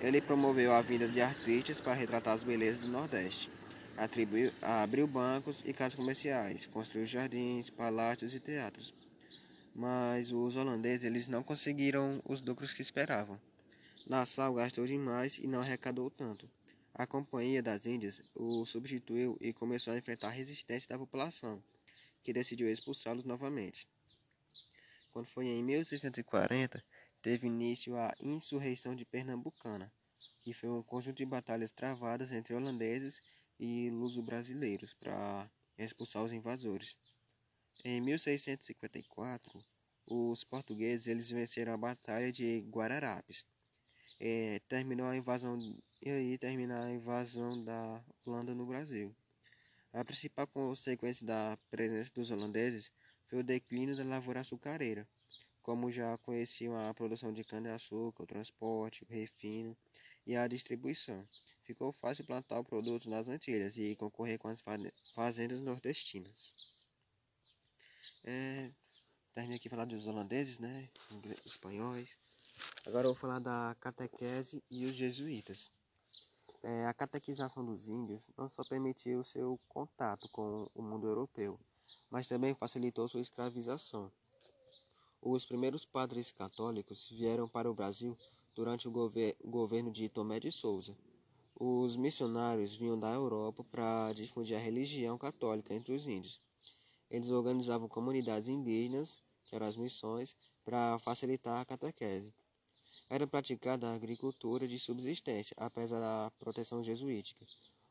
[0.00, 3.48] Ele promoveu a vinda de artistas para retratar as belezas do Nordeste.
[3.96, 8.92] Atribuiu, abriu bancos e casas comerciais, construiu jardins, palácios e teatros.
[9.78, 13.38] Mas os holandeses eles não conseguiram os lucros que esperavam.
[14.06, 16.48] Nassau gastou demais e não arrecadou tanto.
[16.94, 21.62] A Companhia das Índias o substituiu e começou a enfrentar a resistência da população,
[22.22, 23.86] que decidiu expulsá-los novamente.
[25.12, 26.82] Quando foi em 1640,
[27.20, 29.92] teve início a Insurreição de Pernambucana,
[30.42, 33.20] que foi um conjunto de batalhas travadas entre holandeses
[33.60, 36.96] e luso-brasileiros para expulsar os invasores.
[37.88, 39.64] Em 1654,
[40.08, 43.46] os portugueses eles venceram a Batalha de Guararapes.
[44.18, 45.56] É, terminou a invasão
[46.02, 49.14] e aí terminar a invasão da Holanda no Brasil.
[49.92, 52.90] A principal consequência da presença dos holandeses
[53.28, 55.08] foi o declínio da lavoura açucareira,
[55.62, 59.76] como já conheciam a produção de cana-de-açúcar, o transporte, o refino
[60.26, 61.24] e a distribuição.
[61.62, 64.60] Ficou fácil plantar o produto nas Antilhas e concorrer com as
[65.14, 66.75] fazendas nordestinas.
[68.28, 68.72] É,
[69.32, 70.90] terminei aqui falar dos holandeses, né?
[71.44, 72.16] Espanhóis.
[72.84, 75.70] Agora eu vou falar da catequese e os jesuítas.
[76.60, 81.56] É, a catequização dos índios não só permitiu seu contato com o mundo europeu,
[82.10, 84.10] mas também facilitou sua escravização.
[85.22, 88.16] Os primeiros padres católicos vieram para o Brasil
[88.56, 90.96] durante o gover governo de Tomé de Souza.
[91.54, 96.40] Os missionários vinham da Europa para difundir a religião católica entre os índios.
[97.10, 102.34] Eles organizavam comunidades indígenas, que eram as missões, para facilitar a catequese.
[103.08, 107.46] Era praticada a agricultura de subsistência, apesar da proteção jesuítica.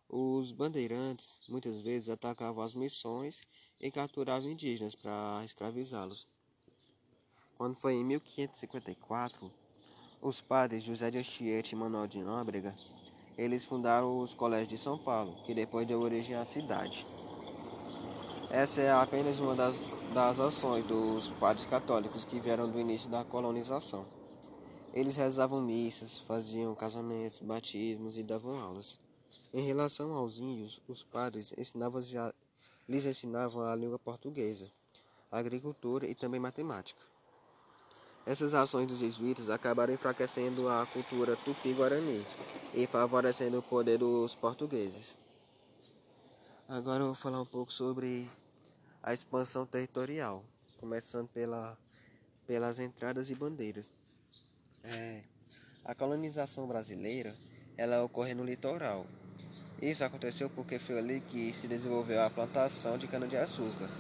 [0.10, 3.42] Os bandeirantes muitas vezes atacavam as missões
[3.80, 6.28] e capturavam indígenas para escravizá-los.
[7.58, 9.52] Quando foi em 1554,
[10.22, 12.74] os padres José de Anchieta e Manuel de Nóbrega,
[13.38, 17.06] eles fundaram os colégios de São Paulo, que depois deu origem à cidade.
[18.56, 23.22] Essa é apenas uma das, das ações dos padres católicos que vieram do início da
[23.22, 24.06] colonização.
[24.94, 28.98] Eles rezavam missas, faziam casamentos, batismos e davam aulas.
[29.54, 32.00] Em relação aos índios, os padres ensinavam
[32.88, 34.72] lhes ensinavam a língua portuguesa,
[35.30, 37.02] agricultura e também matemática.
[38.26, 42.26] Essas ações dos jesuítas acabaram enfraquecendo a cultura tupi-guarani
[42.74, 45.18] e favorecendo o poder dos portugueses.
[46.70, 48.32] Agora eu vou falar um pouco sobre
[49.06, 50.44] a expansão territorial,
[50.80, 51.78] começando pela,
[52.48, 53.94] pelas entradas e bandeiras.
[54.84, 55.22] É,
[55.86, 57.36] a colonização brasileira
[57.78, 59.06] ela ocorre no litoral.
[59.80, 63.92] Isso aconteceu porque foi ali que se desenvolveu a plantação de cana-de-açúcar.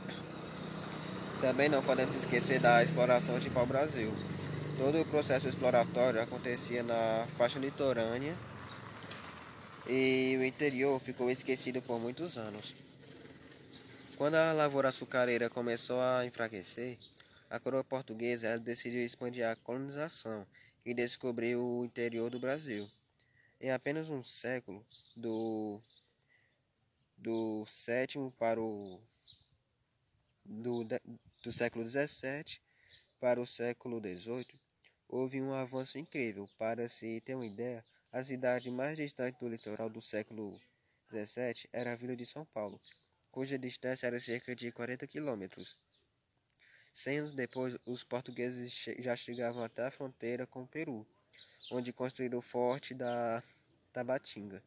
[1.39, 4.11] Também não podemos esquecer da exploração de pau-brasil.
[4.75, 8.35] Todo o processo exploratório acontecia na faixa litorânea
[9.87, 12.84] e o interior ficou esquecido por muitos anos.
[14.17, 16.97] Quando a lavoura açucareira começou a enfraquecer,
[17.49, 20.47] a coroa portuguesa decidiu expandir a colonização
[20.85, 22.89] e descobriu o interior do Brasil.
[23.59, 24.85] Em apenas um século,
[25.17, 25.81] do,
[27.17, 29.01] do sétimo para o
[30.45, 30.85] do,
[31.43, 32.61] do século XVII
[33.19, 34.47] para o século XVIII,
[35.09, 36.47] houve um avanço incrível.
[36.57, 40.57] Para se ter uma ideia, a cidade mais distante do litoral do século
[41.09, 42.79] XVII era a vila de São Paulo,
[43.35, 45.77] cuja distância era cerca de 40 quilômetros.
[46.93, 51.05] Cem anos depois, os portugueses já chegavam até a fronteira com o Peru,
[51.69, 53.43] onde construíram o forte da
[53.91, 54.63] Tabatinga,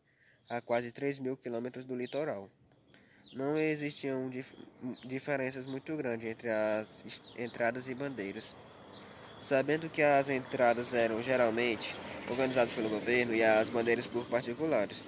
[0.51, 2.51] a quase 3 mil quilômetros do litoral
[3.33, 4.55] não existiam dif
[5.05, 7.05] diferenças muito grandes entre as
[7.39, 8.55] entradas e bandeiras.
[9.41, 11.95] Sabendo que as entradas eram geralmente
[12.29, 15.07] organizadas pelo governo e as bandeiras por particulares.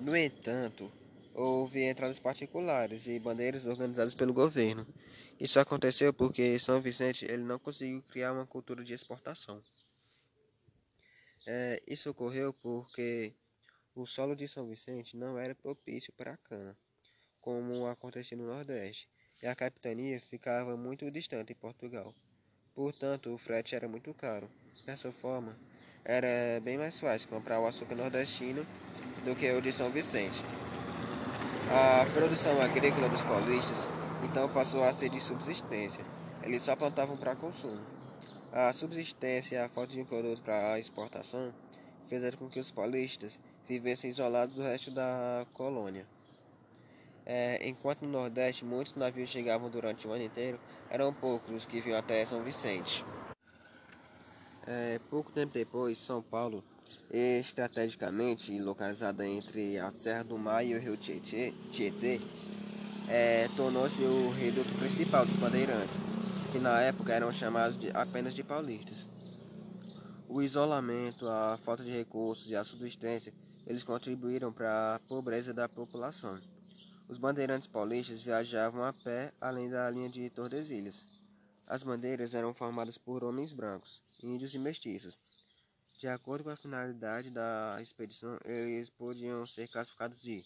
[0.00, 0.90] No entanto,
[1.34, 4.86] houve entradas particulares e bandeiras organizadas pelo governo.
[5.40, 9.62] Isso aconteceu porque São Vicente ele não conseguiu criar uma cultura de exportação.
[11.46, 13.34] É, isso ocorreu porque
[13.94, 16.76] o solo de São Vicente não era propício para a cana.
[17.40, 19.08] como acontecia no Nordeste,
[19.42, 22.14] e a capitania ficava muito distante em Portugal.
[22.72, 24.48] Portanto, o frete era muito caro.
[24.86, 25.58] Dessa forma,
[26.04, 28.64] era bem mais fácil comprar o açúcar nordestino
[29.24, 30.38] do que o de São Vicente.
[31.74, 33.88] A produção agrícola dos paulistas
[34.22, 36.04] então passou a ser de subsistência.
[36.42, 37.80] Eles só plantavam para consumo.
[38.52, 41.50] A subsistência e a falta de um produto para exportação
[42.08, 46.06] fizeram com que os paulistas vivessem isolados do resto da colônia.
[47.24, 50.60] É, enquanto no Nordeste muitos navios chegavam durante o ano inteiro,
[50.90, 53.02] eram poucos os que vinham até São Vicente.
[54.66, 56.62] É, pouco tempo depois, São Paulo,
[57.10, 62.20] estrategicamente localizada entre a Serra do Mar e o Rio Tietê, Tietê
[63.08, 65.96] é, tornou-se o reduto principal dos bandeirantes,
[66.50, 69.08] que na época eram chamados de, apenas de paulistas.
[70.28, 73.34] O isolamento, a falta de recursos e a subsistência,
[73.66, 76.40] eles contribuíram para a pobreza da população.
[77.06, 81.04] Os bandeirantes paulistas viajavam a pé além da linha de Tordesilhas.
[81.66, 85.20] As bandeiras eram formadas por homens brancos, índios e mestiços.
[86.02, 90.44] De acordo com a finalidade da expedição, eles podiam ser classificados de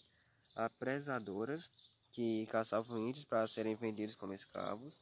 [0.55, 1.71] apresadoras,
[2.11, 5.01] que caçavam índios para serem vendidos como escravos,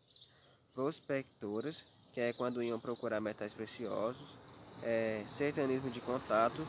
[0.74, 1.84] prospectoras,
[2.14, 4.38] que é quando iam procurar metais preciosos,
[4.82, 6.66] é, sertanismo de contato,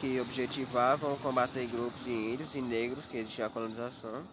[0.00, 4.26] que objetivavam combater grupos de índios e negros que existiam a colonização,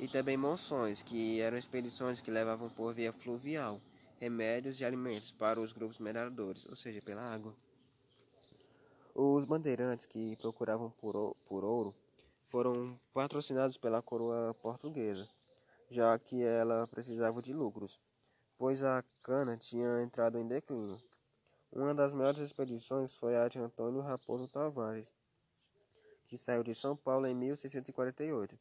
[0.00, 3.80] e também monções, que eram expedições que levavam por via fluvial
[4.18, 7.54] remédios e alimentos para os grupos mineradores, ou seja, pela água.
[9.14, 11.94] Os bandeirantes que procuravam por, ouro
[12.46, 15.28] foram patrocinados pela coroa portuguesa,
[15.90, 18.00] já que ela precisava de lucros,
[18.56, 21.02] pois a cana tinha entrado em declínio.
[21.72, 25.12] Uma das maiores expedições foi a de Antônio Raposo Tavares,
[26.28, 28.56] que saiu de São Paulo em 1648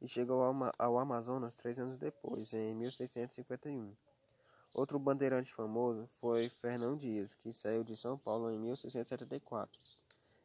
[0.00, 0.42] e chegou
[0.78, 3.96] ao Amazonas três anos depois, em 1651.
[4.74, 9.80] Outro bandeirante famoso foi Fernão Dias, que saiu de São Paulo em 1674,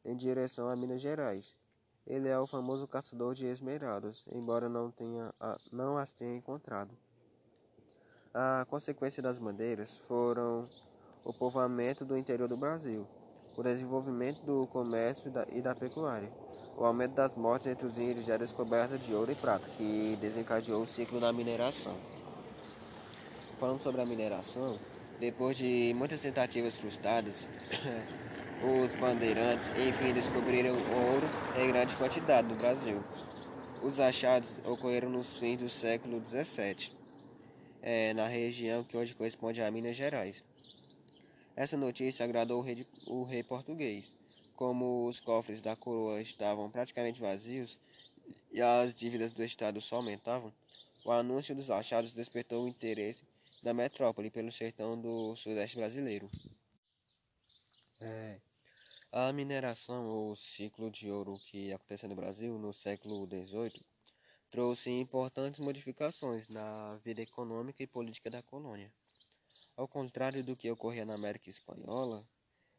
[0.06, 1.56] em direção a Minas Gerais.
[2.06, 5.34] Ele é o famoso caçador de esmeraldas, embora não, tenha,
[5.72, 6.92] não as tenha encontrado.
[8.34, 10.68] A consequência das bandeiras foram
[11.24, 13.08] o povoamento do interior do Brasil,
[13.56, 16.32] o desenvolvimento do comércio e da pecuária,
[16.76, 20.18] o aumento das mortes entre os índios e a descoberta de ouro e prata, que
[20.20, 21.96] desencadeou o ciclo da mineração.
[23.64, 24.78] Falando sobre a mineração,
[25.22, 27.49] depois de muitas tentativas frustradas,
[28.61, 31.26] os bandeirantes enfim descobriram ouro
[31.57, 33.01] em grande quantidade no Brasil.
[33.82, 36.91] Os achados ocorreram nos fins do século XVII,
[37.82, 40.43] é, na região que hoje corresponde a Minas Gerais.
[41.55, 44.11] Essa notícia agradou o rei, o rei português.
[44.57, 47.80] Como os cofres da coroa estavam praticamente vazios
[48.51, 50.51] e as dívidas do Estado só aumentavam,
[51.05, 53.24] o anúncio dos achados despertou o interesse
[53.64, 56.30] da metrópole pelo sertão do sudeste brasileiro.
[58.01, 58.41] É,
[59.09, 63.82] a mineração ou ciclo de ouro que aconteceu no Brasil no século XVIII
[64.51, 68.93] trouxe importantes modificações na vida econômica e política da colônia.
[69.78, 72.28] Ao contrário do que ocorria na América Espanhola,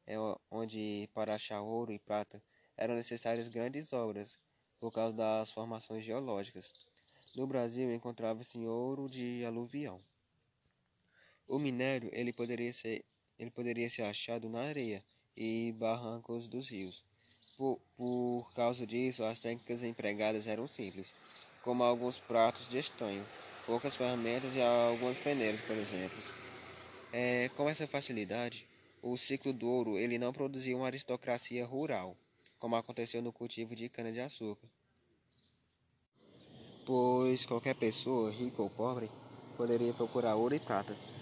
[0.06, 0.16] é
[0.50, 2.42] onde para achar ouro e prata
[2.76, 4.38] eram necessárias grandes obras
[4.78, 6.70] por causa das formações geológicas.
[7.34, 9.98] No Brasil encontrava-se ouro de aluvião.
[11.48, 13.04] O minério ele poderia ser
[13.38, 15.02] ele poderia ser achado na areia
[15.36, 17.04] e barrancos dos rios.
[17.56, 21.12] Por, por causa disso, as técnicas empregadas eram simples,
[21.62, 23.24] como alguns pratos de estanho,
[23.66, 26.16] poucas ferramentas e algumas peneiras, por exemplo.
[27.12, 28.66] É, com essa facilidade,
[29.02, 32.16] o ciclo do ouro ele não produzia uma aristocracia rural,
[32.58, 34.68] como aconteceu no cultivo de cana-de-açúcar.
[36.84, 39.08] Pois qualquer pessoa, rica ou pobre,
[39.56, 41.13] poderia procurar ouro e prata.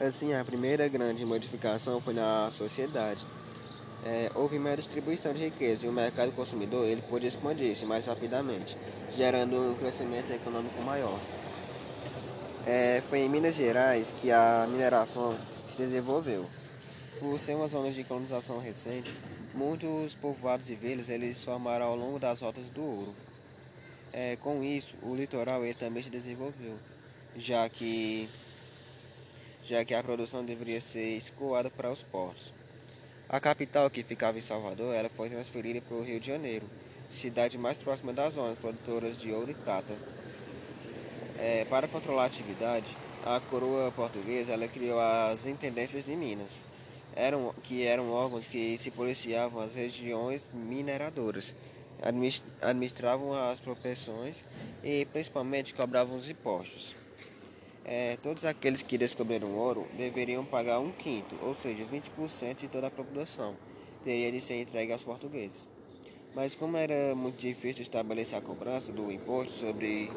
[0.00, 3.26] Assim, a primeira grande modificação foi na sociedade.
[4.06, 8.76] É, houve uma distribuição de riqueza e o mercado consumidor ele pôde expandir-se mais rapidamente,
[9.16, 11.18] gerando um crescimento econômico maior.
[12.64, 15.36] É, foi em Minas Gerais que a mineração
[15.68, 16.46] se desenvolveu.
[17.18, 19.12] Por ser uma zona de colonização recente,
[19.52, 23.14] muitos povoados e vilas eles formaram ao longo das rotas do ouro.
[24.12, 26.78] É, com isso, o litoral ele também se desenvolveu,
[27.36, 28.28] já que,
[29.68, 32.54] já que a produção deveria ser escoada para os portos.
[33.28, 36.66] A capital, que ficava em Salvador, ela foi transferida para o Rio de Janeiro,
[37.08, 39.94] cidade mais próxima das zonas produtoras de ouro e prata.
[41.38, 42.86] É, para controlar a atividade,
[43.26, 46.60] a coroa portuguesa ela criou as intendências de Minas,
[47.14, 51.54] eram, que eram órgãos que se policiavam as regiões mineradoras
[52.00, 54.44] administravam as propensões
[54.82, 56.94] e principalmente cobravam os impostos.
[57.90, 62.88] É, todos aqueles que descobriram ouro deveriam pagar um quinto, ou seja, 20% de toda
[62.88, 63.56] a produção,
[64.04, 65.66] teria de ser entregue aos portugueses.
[66.34, 70.10] Mas como era muito difícil estabelecer a cobrança do imposto sobre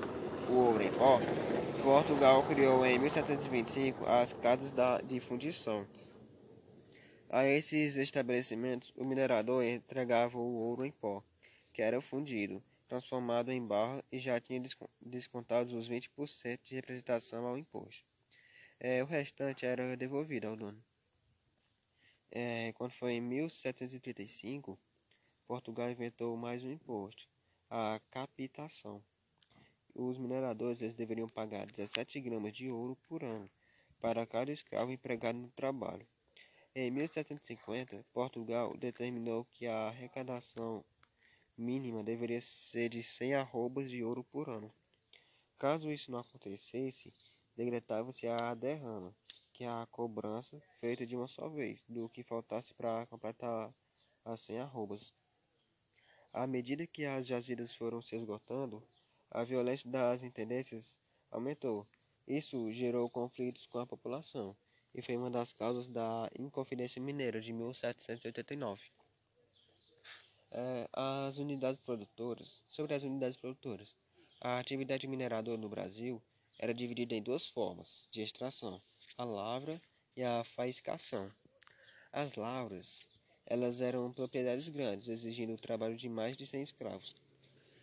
[0.50, 1.22] o ouro em pó,
[1.82, 4.74] Portugal criou em 1725 as casas
[5.06, 5.88] de fundição.
[7.30, 11.24] A esses estabelecimentos, o minerador entregava o ouro em pó,
[11.72, 12.62] que era fundido,
[12.92, 14.62] transformado em barra e já tinha
[15.00, 18.04] descontados os 20% de representação ao imposto.
[18.78, 20.84] É, o restante era devolvido ao dono.
[22.30, 24.78] É, quando foi em 1735,
[25.48, 27.30] Portugal inventou mais um imposto,
[27.70, 29.02] a capitação.
[29.96, 33.50] Os mineradores eles deveriam pagar 17 gramas de ouro por ano
[34.02, 36.06] para cada escravo empregado no trabalho.
[36.76, 40.84] Em 1750, Portugal determinou que a arrecadação
[41.62, 44.74] mínima deveria ser de 100 arrobas de ouro por ano.
[45.60, 47.14] Caso isso não acontecesse,
[47.56, 49.14] decretava-se a derrama,
[49.54, 53.72] que é a cobrança feita de uma só vez, do que faltasse para completar
[54.26, 55.14] as 100 arrobas.
[56.34, 58.84] À medida que as jazidas foram se esgotando,
[59.30, 61.00] a violência das intendências
[61.30, 61.88] aumentou.
[62.28, 64.56] Isso gerou conflitos com a população
[64.96, 69.01] e foi uma das causas da Inconfidência Mineira de 1789.
[70.54, 73.96] É, as unidades produtoras, sobre as unidades produtoras,
[74.42, 76.22] a atividade mineradora no Brasil
[76.60, 78.82] era dividida em duas formas de extração,
[79.18, 79.82] a lavra
[80.16, 81.32] e a faiscação.
[82.12, 83.10] As lavras
[83.46, 87.16] elas eram propriedades grandes, exigindo o trabalho de mais de 100 escravos.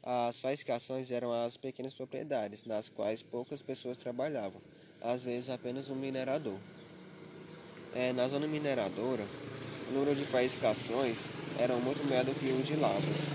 [0.02, 4.62] As faiscações eram as pequenas propriedades, nas quais poucas pessoas trabalhavam,
[5.00, 6.58] às vezes apenas um minerador.
[7.94, 9.26] É, na zona mineradora,
[9.88, 11.26] o número de faiscações
[11.59, 13.32] era muito maior do que o de lavras.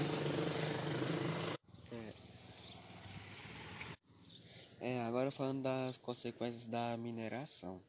[4.81, 4.87] É.
[4.87, 7.81] é, agora falando das consequências da mineração.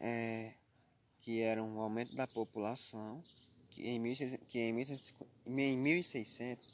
[0.00, 0.52] É,
[1.22, 3.22] que era um aumento da população,
[3.70, 6.68] que em, 1600, que em, 1600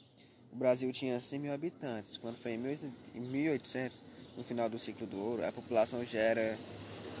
[0.51, 4.03] o Brasil tinha 100 mil habitantes, quando foi em 1800,
[4.37, 6.59] no final do ciclo do ouro, a população já era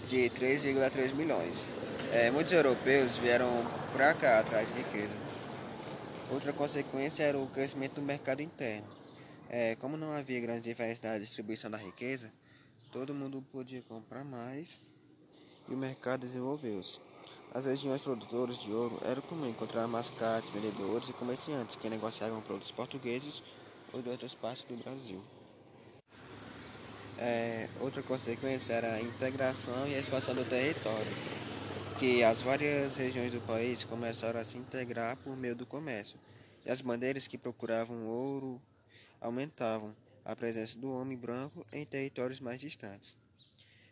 [0.07, 1.65] de 3,3 milhões.
[2.15, 3.49] É, muitos europeus vieram
[3.91, 5.17] para cá atrás de riqueza.
[6.31, 8.87] Outra consequência era o crescimento do mercado interno.
[9.49, 12.31] É, como não havia grande diferença na distribuição da riqueza,
[12.89, 14.81] todo mundo podia comprar mais
[15.67, 17.01] e o mercado desenvolveu-se.
[17.53, 22.71] As regiões produtoras de ouro eram comum encontrar mascates, vendedores e comerciantes que negociavam produtos
[22.71, 23.43] portugueses
[23.91, 25.21] ou de outras partes do Brasil.
[27.17, 31.11] É, outra consequência era a integração e a expansão do território,
[31.99, 36.17] que as várias regiões do país começaram a se integrar por meio do comércio,
[36.65, 38.61] e as bandeiras que procuravam ouro
[39.21, 43.17] aumentavam a presença do homem branco em territórios mais distantes.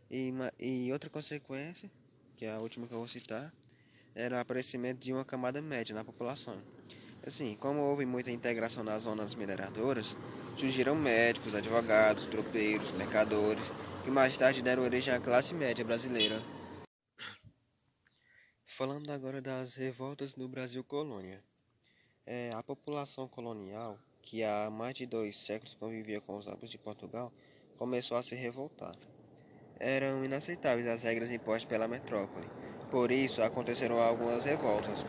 [0.09, 1.89] E, e outra consequência
[2.43, 3.53] que é a última que eu vou citar,
[4.13, 6.57] era o aparecimento de uma camada média na população.
[7.25, 10.17] Assim, como houve muita integração nas zonas mineradoras,
[10.57, 13.71] surgiram médicos, advogados, tropeiros, mercadores,
[14.03, 16.41] que mais tarde deram origem à classe média brasileira.
[18.75, 21.43] Falando agora das revoltas no Brasil colônia.
[22.25, 26.77] É, a população colonial, que há mais de dois séculos convivia com os hábitos de
[26.79, 27.31] Portugal,
[27.77, 28.95] começou a se revoltar
[29.79, 32.47] eram inaceitáveis as regras impostas pela metrópole.
[32.89, 35.05] Por isso, aconteceram algumas revoltas.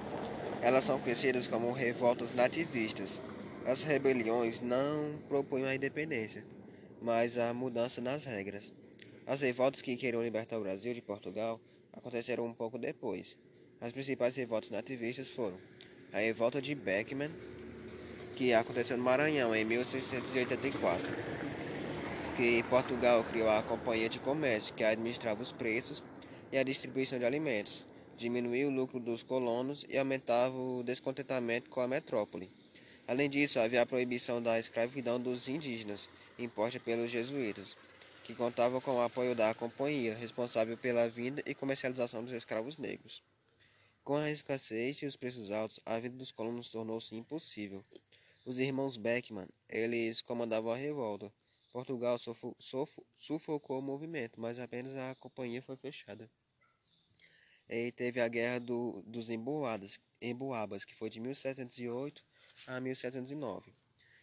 [0.60, 3.20] Elas são conhecidas como revoltas nativistas.
[3.64, 6.44] As rebeliões não propunham a independência,
[7.00, 8.72] mas a mudança nas regras.
[9.26, 11.60] As revoltas que queriam libertar o Brasil de Portugal
[11.92, 13.36] aconteceram um pouco depois.
[13.80, 15.56] As principais revoltas nativistas foram
[16.12, 17.30] a revolta de Beckman,
[18.36, 21.34] que aconteceu no Maranhão em 1684
[22.36, 26.02] que Portugal criou a Companhia de Comércio, que administrava os preços
[26.50, 27.84] e a distribuição de alimentos,
[28.16, 32.48] diminuía o lucro dos colonos e aumentava o descontentamento com a metrópole.
[33.06, 37.76] Além disso, havia a proibição da escravidão dos indígenas, imposta pelos jesuítas,
[38.24, 43.22] que contavam com o apoio da Companhia, responsável pela vinda e comercialização dos escravos negros.
[44.04, 47.82] Com a escassez e os preços altos, a vida dos colonos tornou-se impossível.
[48.44, 51.32] Os irmãos Beckman, eles comandavam a revolta,
[51.72, 52.18] Portugal
[53.16, 56.30] sufocou o movimento, mas apenas a companhia foi fechada.
[57.66, 62.22] E teve a Guerra do, dos Emboadas, Emboabas, que foi de 1708
[62.66, 63.72] a 1709,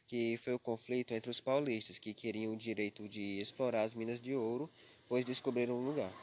[0.05, 4.21] que foi o conflito entre os paulistas, que queriam o direito de explorar as minas
[4.21, 4.69] de ouro,
[5.07, 6.13] pois descobriram um lugar,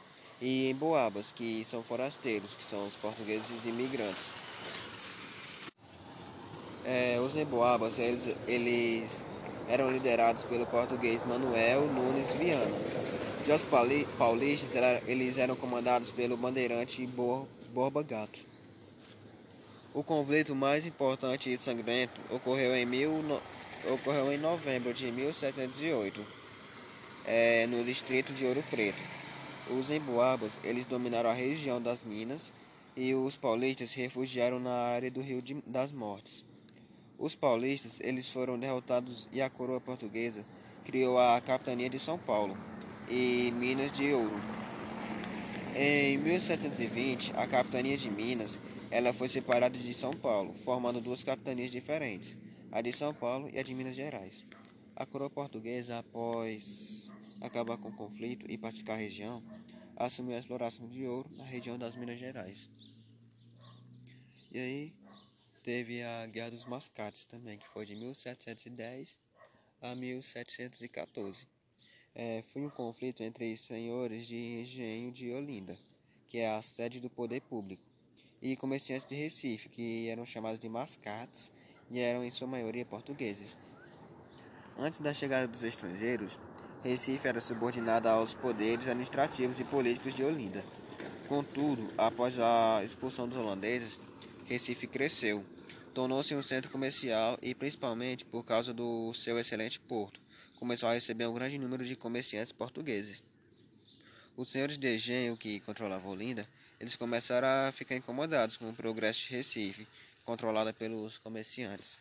[0.41, 4.29] e Emboabas, que são forasteiros, que são os portugueses imigrantes.
[6.85, 9.23] É, os emboabas, eles, eles
[9.67, 12.75] eram liderados pelo português Manuel Nunes Viana.
[13.45, 14.71] Já os paulistas,
[15.05, 17.07] eles eram comandados pelo bandeirante
[17.73, 18.39] Borba Gato.
[19.93, 23.11] O conflito mais importante e sangrento ocorreu em, mil,
[23.91, 26.25] ocorreu em novembro de 1708,
[27.25, 29.18] é, no distrito de Ouro Preto.
[29.77, 32.51] Os emboabas, eles dominaram a região das Minas
[32.95, 36.43] e os paulistas se refugiaram na área do Rio de, das Mortes.
[37.19, 40.43] Os paulistas, eles foram derrotados e a coroa portuguesa
[40.83, 42.57] criou a capitania de São Paulo
[43.07, 44.41] e Minas de Ouro.
[45.75, 48.57] Em 1720, a capitania de Minas
[48.89, 52.35] ela foi separada de São Paulo, formando duas capitanias diferentes,
[52.71, 54.43] a de São Paulo e a de Minas Gerais.
[54.95, 59.43] A coroa portuguesa, após acabar com o conflito e pacificar a região,
[59.99, 62.69] assumiu a exploração de ouro na região das Minas Gerais.
[64.49, 64.93] E aí
[65.61, 69.19] teve a Guerra dos Mascates também, que foi de 1710
[69.81, 71.45] a 1714.
[72.15, 75.77] É, foi um conflito entre senhores de engenho de Olinda,
[76.27, 77.83] que é a sede do poder público,
[78.41, 81.51] e comerciantes de Recife, que eram chamados de mascates
[81.91, 83.57] e eram em sua maioria portugueses.
[84.77, 86.39] Antes da chegada dos estrangeiros,
[86.83, 90.63] Recife era subordinada aos poderes administrativos e políticos de Olinda.
[91.27, 93.99] Contudo, após a expulsão dos holandeses,
[94.45, 95.45] Recife cresceu,
[95.93, 100.21] tornou-se um centro comercial e, principalmente por causa do seu excelente porto,
[100.57, 103.23] começou a receber um grande número de comerciantes portugueses.
[104.37, 106.47] Os senhores de engenho que controlavam Olinda
[106.79, 109.85] eles começaram a ficar incomodados com o progresso de Recife,
[110.23, 111.99] controlada pelos comerciantes.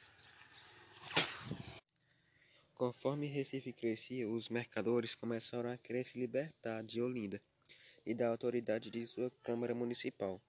[2.79, 7.43] Conforme Recife crescia, os mercadores começaram a querer se libertar de Olinda
[8.07, 10.41] e da autoridade de sua Câmara Municipal.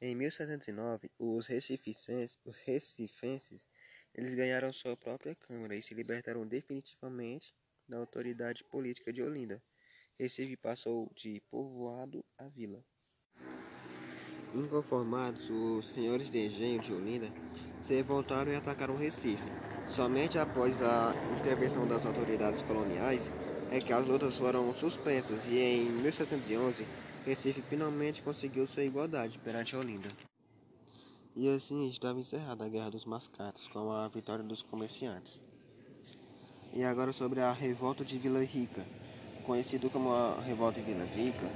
[0.00, 3.66] Em 1709, os recifenses,
[4.14, 7.52] eles ganharam sua própria Câmara e se libertaram definitivamente
[7.88, 9.60] da autoridade política de Olinda.
[10.16, 12.80] Recife passou de povoado a vila.
[14.54, 17.26] Inconformados, os senhores de engenho de Olinda
[17.82, 19.67] se revoltaram e atacaram Recife.
[19.88, 23.30] Somente após a intervenção das autoridades coloniais
[23.70, 26.86] é que as lutas foram suspensas e em 1711
[27.24, 30.08] Recife finalmente conseguiu sua igualdade perante Olinda.
[31.34, 35.40] E assim estava encerrada a Guerra dos Mascates com a vitória dos comerciantes.
[36.72, 38.86] E agora sobre a Revolta de Vila Rica,
[39.44, 41.46] conhecido como a Revolta de Vila Rica,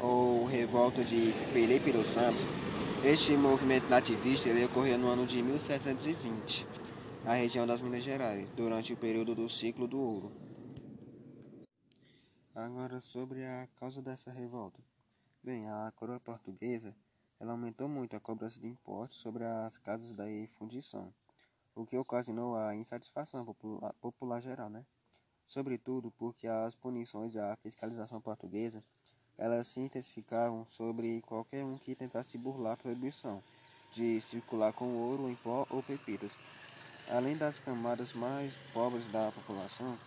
[0.00, 2.40] ou Revolta de Felipe dos Santos,
[3.04, 6.66] este movimento nativista ele ocorreu no ano de 1720,
[7.24, 10.32] na região das Minas Gerais, durante o período do ciclo do ouro.
[12.54, 14.80] Agora sobre a causa dessa revolta.
[15.42, 16.94] Bem, a coroa portuguesa
[17.38, 20.24] ela aumentou muito a cobrança de impostos sobre as casas da
[20.58, 21.12] fundição,
[21.74, 24.84] o que ocasionou a insatisfação popular, popular geral, né?
[25.46, 28.84] Sobretudo porque as punições à fiscalização portuguesa
[29.38, 33.42] elas se intensificavam sobre qualquer um que tentasse burlar a proibição
[33.92, 36.38] de circular com ouro em pó ou pepitas.
[37.12, 39.98] Além das camadas mais pobres da população,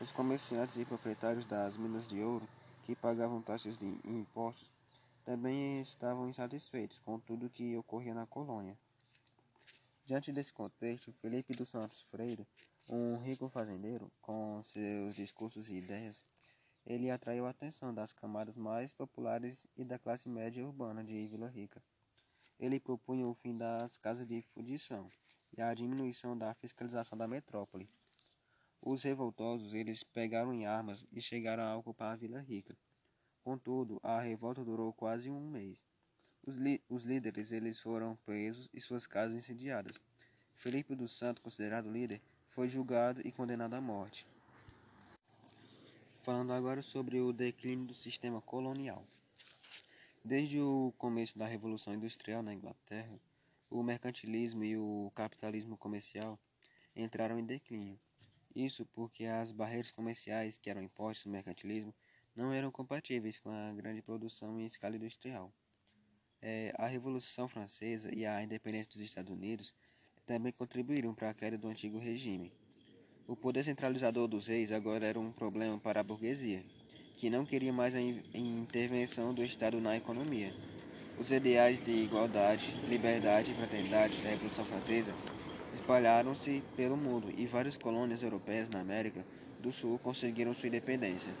[0.00, 2.48] os comerciantes e proprietários das minas de ouro,
[2.84, 4.72] que pagavam taxas de impostos,
[5.24, 8.78] também estavam insatisfeitos com tudo que ocorria na colônia.
[10.06, 12.46] Diante desse contexto, Felipe dos Santos Freire,
[12.88, 16.22] um rico fazendeiro, com seus discursos e ideias,
[16.86, 21.48] ele atraiu a atenção das camadas mais populares e da classe média urbana de Vila
[21.48, 21.82] Rica.
[22.60, 25.10] Ele propunha o fim das casas de fundição
[25.56, 27.88] e a diminuição da fiscalização da metrópole.
[28.80, 32.76] Os revoltosos eles pegaram em armas e chegaram a ocupar a Vila Rica.
[33.42, 35.82] Contudo, a revolta durou quase um mês.
[36.46, 36.56] Os,
[36.88, 39.98] os líderes eles foram presos e suas casas incendiadas.
[40.56, 44.26] Felipe dos Santos, considerado líder, foi julgado e condenado à morte.
[46.22, 49.04] Falando agora sobre o declínio do sistema colonial.
[50.24, 53.18] Desde o começo da Revolução Industrial na Inglaterra,
[53.74, 56.38] o mercantilismo e o capitalismo comercial
[56.94, 57.98] entraram em declínio.
[58.54, 61.92] Isso porque as barreiras comerciais que eram impostas no mercantilismo
[62.36, 65.52] não eram compatíveis com a grande produção em escala industrial.
[66.40, 69.74] É, a Revolução Francesa e a independência dos Estados Unidos
[70.24, 72.52] também contribuíram para a queda do antigo regime.
[73.26, 76.64] O poder centralizador dos reis agora era um problema para a burguesia,
[77.16, 80.54] que não queria mais a intervenção do Estado na economia.
[81.18, 85.14] Os ideais de igualdade, liberdade e fraternidade da Revolução Francesa
[85.72, 89.24] espalharam-se pelo mundo e várias colônias europeias na América
[89.60, 91.32] do Sul conseguiram sua independência.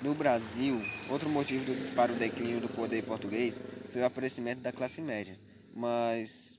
[0.00, 3.54] No Brasil, outro motivo do, para o declínio do poder português
[3.90, 5.36] foi o aparecimento da classe média,
[5.74, 6.58] mas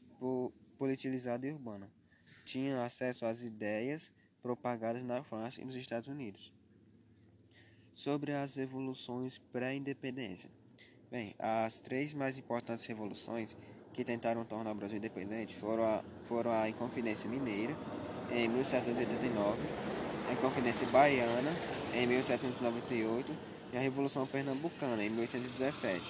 [0.78, 1.90] politizada e urbana.
[2.46, 6.54] Tinha acesso às ideias propagadas na França e nos Estados Unidos.
[7.94, 10.50] Sobre as revoluções pré-independência.
[11.14, 13.56] Bem, as três mais importantes revoluções
[13.94, 17.78] que tentaram tornar o Brasil independente foram a, foram a Inconfidência Mineira,
[18.32, 19.60] em 1789,
[20.28, 21.52] a Inconfidência Baiana,
[21.94, 23.32] em 1798,
[23.72, 26.02] e a Revolução Pernambucana, em 1817.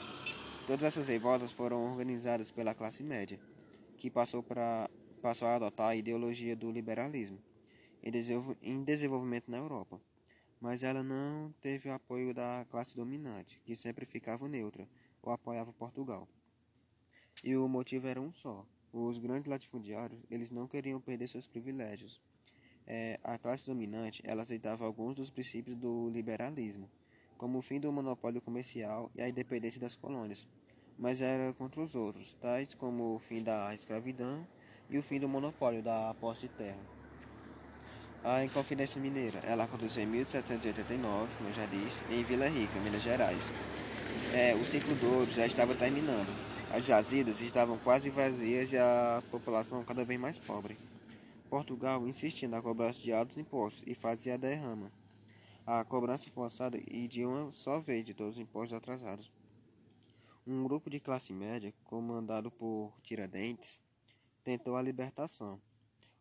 [0.67, 3.37] Todas essas revoltas foram organizadas pela classe média,
[3.97, 4.89] que passou, pra,
[5.21, 7.37] passou a adotar a ideologia do liberalismo
[8.01, 9.99] em desenvolvimento na Europa.
[10.63, 14.87] Mas ela não teve o apoio da classe dominante, que sempre ficava neutra
[15.21, 16.25] ou apoiava Portugal.
[17.43, 18.65] E o motivo era um só.
[18.93, 22.21] Os grandes latifundiários, eles não queriam perder seus privilégios.
[22.87, 26.89] É, a classe dominante, ela aceitava alguns dos princípios do liberalismo,
[27.37, 30.47] como o fim do monopólio comercial e a independência das colônias,
[30.97, 34.47] mas era contra os outros, tais como o fim da escravidão
[34.89, 36.92] e o fim do monopólio da posse de terra.
[38.23, 43.03] A Inconfidência Mineira, ela aconteceu em 1789, como eu já disse, em Vila Rica, Minas
[43.03, 43.51] Gerais.
[44.33, 46.33] É, o ciclo do ouro já estava terminando,
[46.71, 50.77] as jazidas estavam quase vazias e a população cada vez mais pobre.
[51.49, 54.89] Portugal insistia na cobrança de altos impostos e fazia a derrama.
[55.67, 59.29] A cobrança forçada e de uma só vez de todos os impostos atrasados.
[60.47, 63.83] Um grupo de classe média, comandado por Tiradentes,
[64.45, 65.59] tentou a libertação.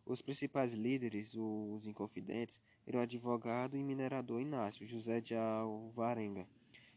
[0.05, 6.47] Os principais líderes, os inconfidentes, eram o advogado e minerador Inácio José de Alvarenga,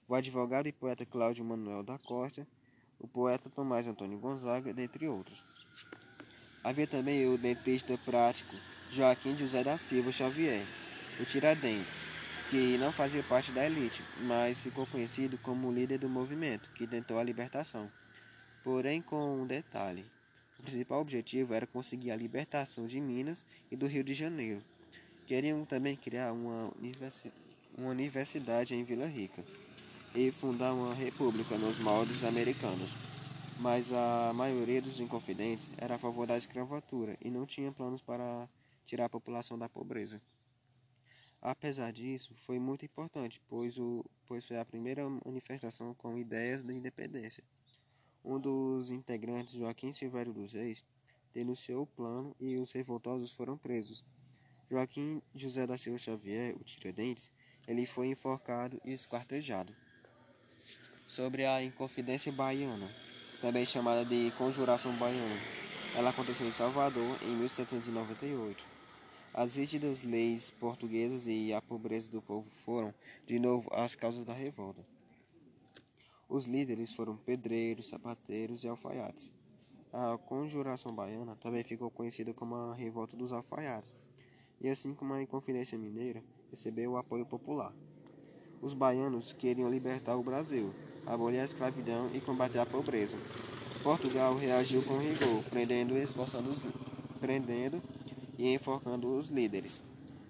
[0.08, 2.48] o advogado e poeta Cláudio Manuel da Costa
[3.00, 5.44] o poeta Tomás Antônio Gonzaga, dentre outros.
[6.64, 8.56] Havia também o dentista prático
[8.92, 10.66] Joaquim José da Silva Xavier,
[11.20, 12.08] o Tiradentes,
[12.50, 17.20] que não fazia parte da elite, mas ficou conhecido como líder do movimento que tentou
[17.20, 17.92] a libertação.
[18.64, 20.06] Porém, com um detalhe:
[20.60, 24.64] o principal objetivo era conseguir a libertação de Minas e do Rio de Janeiro.
[25.26, 26.72] Queriam também criar uma,
[27.78, 29.44] universidade em Vila Rica
[30.14, 32.92] e fundar uma república nos moldes americanos.
[33.60, 38.50] Mas a maioria dos inconfidentes era a favor da escravatura e não tinha planos para
[38.86, 40.22] tirar a população da pobreza.
[41.42, 46.74] Apesar disso, foi muito importante, pois, o, pois foi a primeira manifestação com ideias de
[46.74, 47.44] independência.
[48.26, 50.84] Um dos integrantes, Joaquim Silvério dos Reis,
[51.32, 54.04] denunciou o plano e os revoltosos foram presos.
[54.70, 57.32] Joaquim José da Silva Xavier, o Tiradentes,
[57.68, 59.76] ele foi enforcado e esquartejado
[61.06, 62.90] sobre a Inconfidência Baiana,
[63.40, 65.40] também chamada de Conjuração Baiana.
[65.96, 68.64] Ela aconteceu em Salvador em 1798.
[69.34, 72.94] As rígidas leis portuguesas e a pobreza do povo foram,
[73.28, 74.95] de novo, as causas da revolta.
[76.28, 79.34] Os líderes foram pedreiros, sapateiros e alfaiates.
[79.94, 83.96] A Conjuração Baiana também ficou conhecida como a Revolta dos Alfaiates,
[84.60, 87.74] e assim como a Inconfidência Mineira, recebeu o apoio popular.
[88.62, 90.74] Os baianos queriam libertar o Brasil,
[91.06, 93.16] abolir a escravidão e combater a pobreza.
[93.84, 96.60] Portugal reagiu com rigor, prendendo, esforçando os,
[97.20, 97.82] prendendo
[98.38, 99.84] e enforcando os líderes.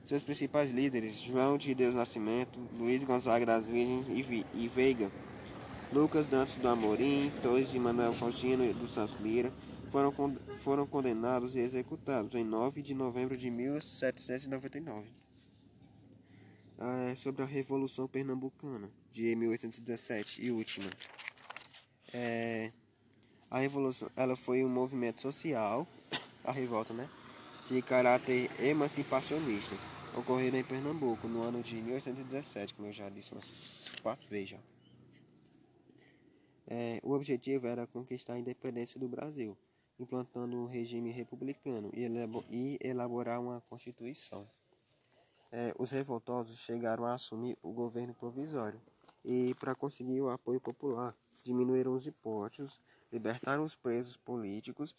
[0.04, 5.10] Seus principais líderes, João de Deus Nascimento, Luiz Gonzaga das Virgens e Veiga,
[5.96, 9.50] Lucas Dantas do Amorim, Torres de Manuel Faustino dos Santos Lira,
[9.90, 10.14] foram,
[10.62, 15.08] foram condenados e executados em 9 de novembro de 1799
[16.80, 20.90] é, sobre a Revolução Pernambucana de 1817 e última.
[22.12, 22.74] É,
[23.50, 25.88] a revolução, ela foi um movimento social,
[26.44, 27.10] a revolta, né,
[27.70, 29.74] de caráter emancipacionista,
[30.14, 34.75] ocorrido em Pernambuco no ano de 1817, como eu já disse umas quatro vezes já.
[36.68, 39.58] É, o objetivo era conquistar a independência do Brasil,
[40.00, 44.50] implantando um regime republicano e elaborar uma constituição
[45.56, 48.82] é, os revoltosos chegaram a assumir o governo provisório
[49.24, 52.78] e, para conseguir o apoio popular, diminuíram os impostos,
[53.10, 54.94] libertaram os presos políticos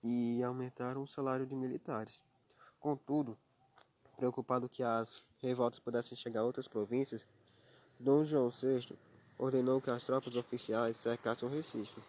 [0.00, 2.22] e aumentaram o salário de militares.
[2.78, 3.36] Contudo,
[4.16, 7.26] preocupado que as revoltas pudessem chegar a outras províncias,
[7.98, 8.96] Dom João VI
[9.42, 12.00] ordenou que as tropas oficiais cercassem o Recife.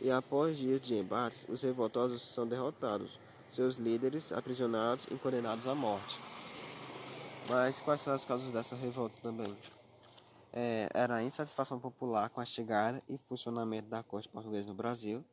[0.00, 3.18] E após dias de embates, os revoltosos são derrotados,
[3.50, 6.20] seus líderes aprisionados e condenados à morte.
[7.48, 9.56] Mas quais são as causas dessa revolta também?
[10.52, 15.24] É, era a insatisfação popular com a chegada e funcionamento da corte portuguesa no Brasil,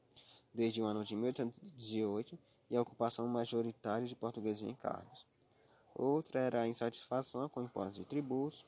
[0.52, 2.40] desde o ano de 1818,
[2.72, 5.28] e a ocupação majoritária de portugueses em cargos.
[5.94, 8.66] Outra era a insatisfação com impostos e tributos,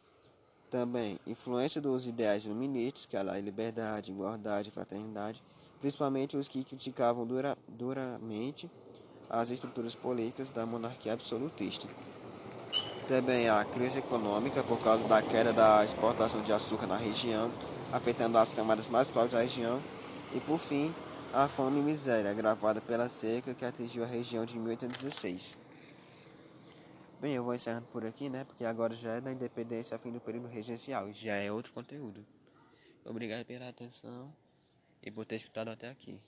[0.70, 5.42] também influência dos ideais iluministas, que é liberdade, igualdade fraternidade,
[5.80, 8.70] principalmente os que criticavam dura, duramente
[9.30, 11.88] as estruturas políticas da monarquia absolutista.
[13.08, 17.52] Também a crise econômica por causa da queda da exportação de açúcar na região,
[17.92, 19.82] afetando as camadas mais pobres da região.
[20.36, 20.94] E por fim,
[21.34, 25.67] a fome e miséria, agravada pela seca que atingiu a região de 1816.
[27.20, 28.44] Bem, eu vou encerrando por aqui, né?
[28.44, 32.24] Porque agora já é da independência a fim do período regencial, já é outro conteúdo.
[33.04, 34.32] Obrigado pela atenção
[35.02, 36.22] e por ter escutado até aqui.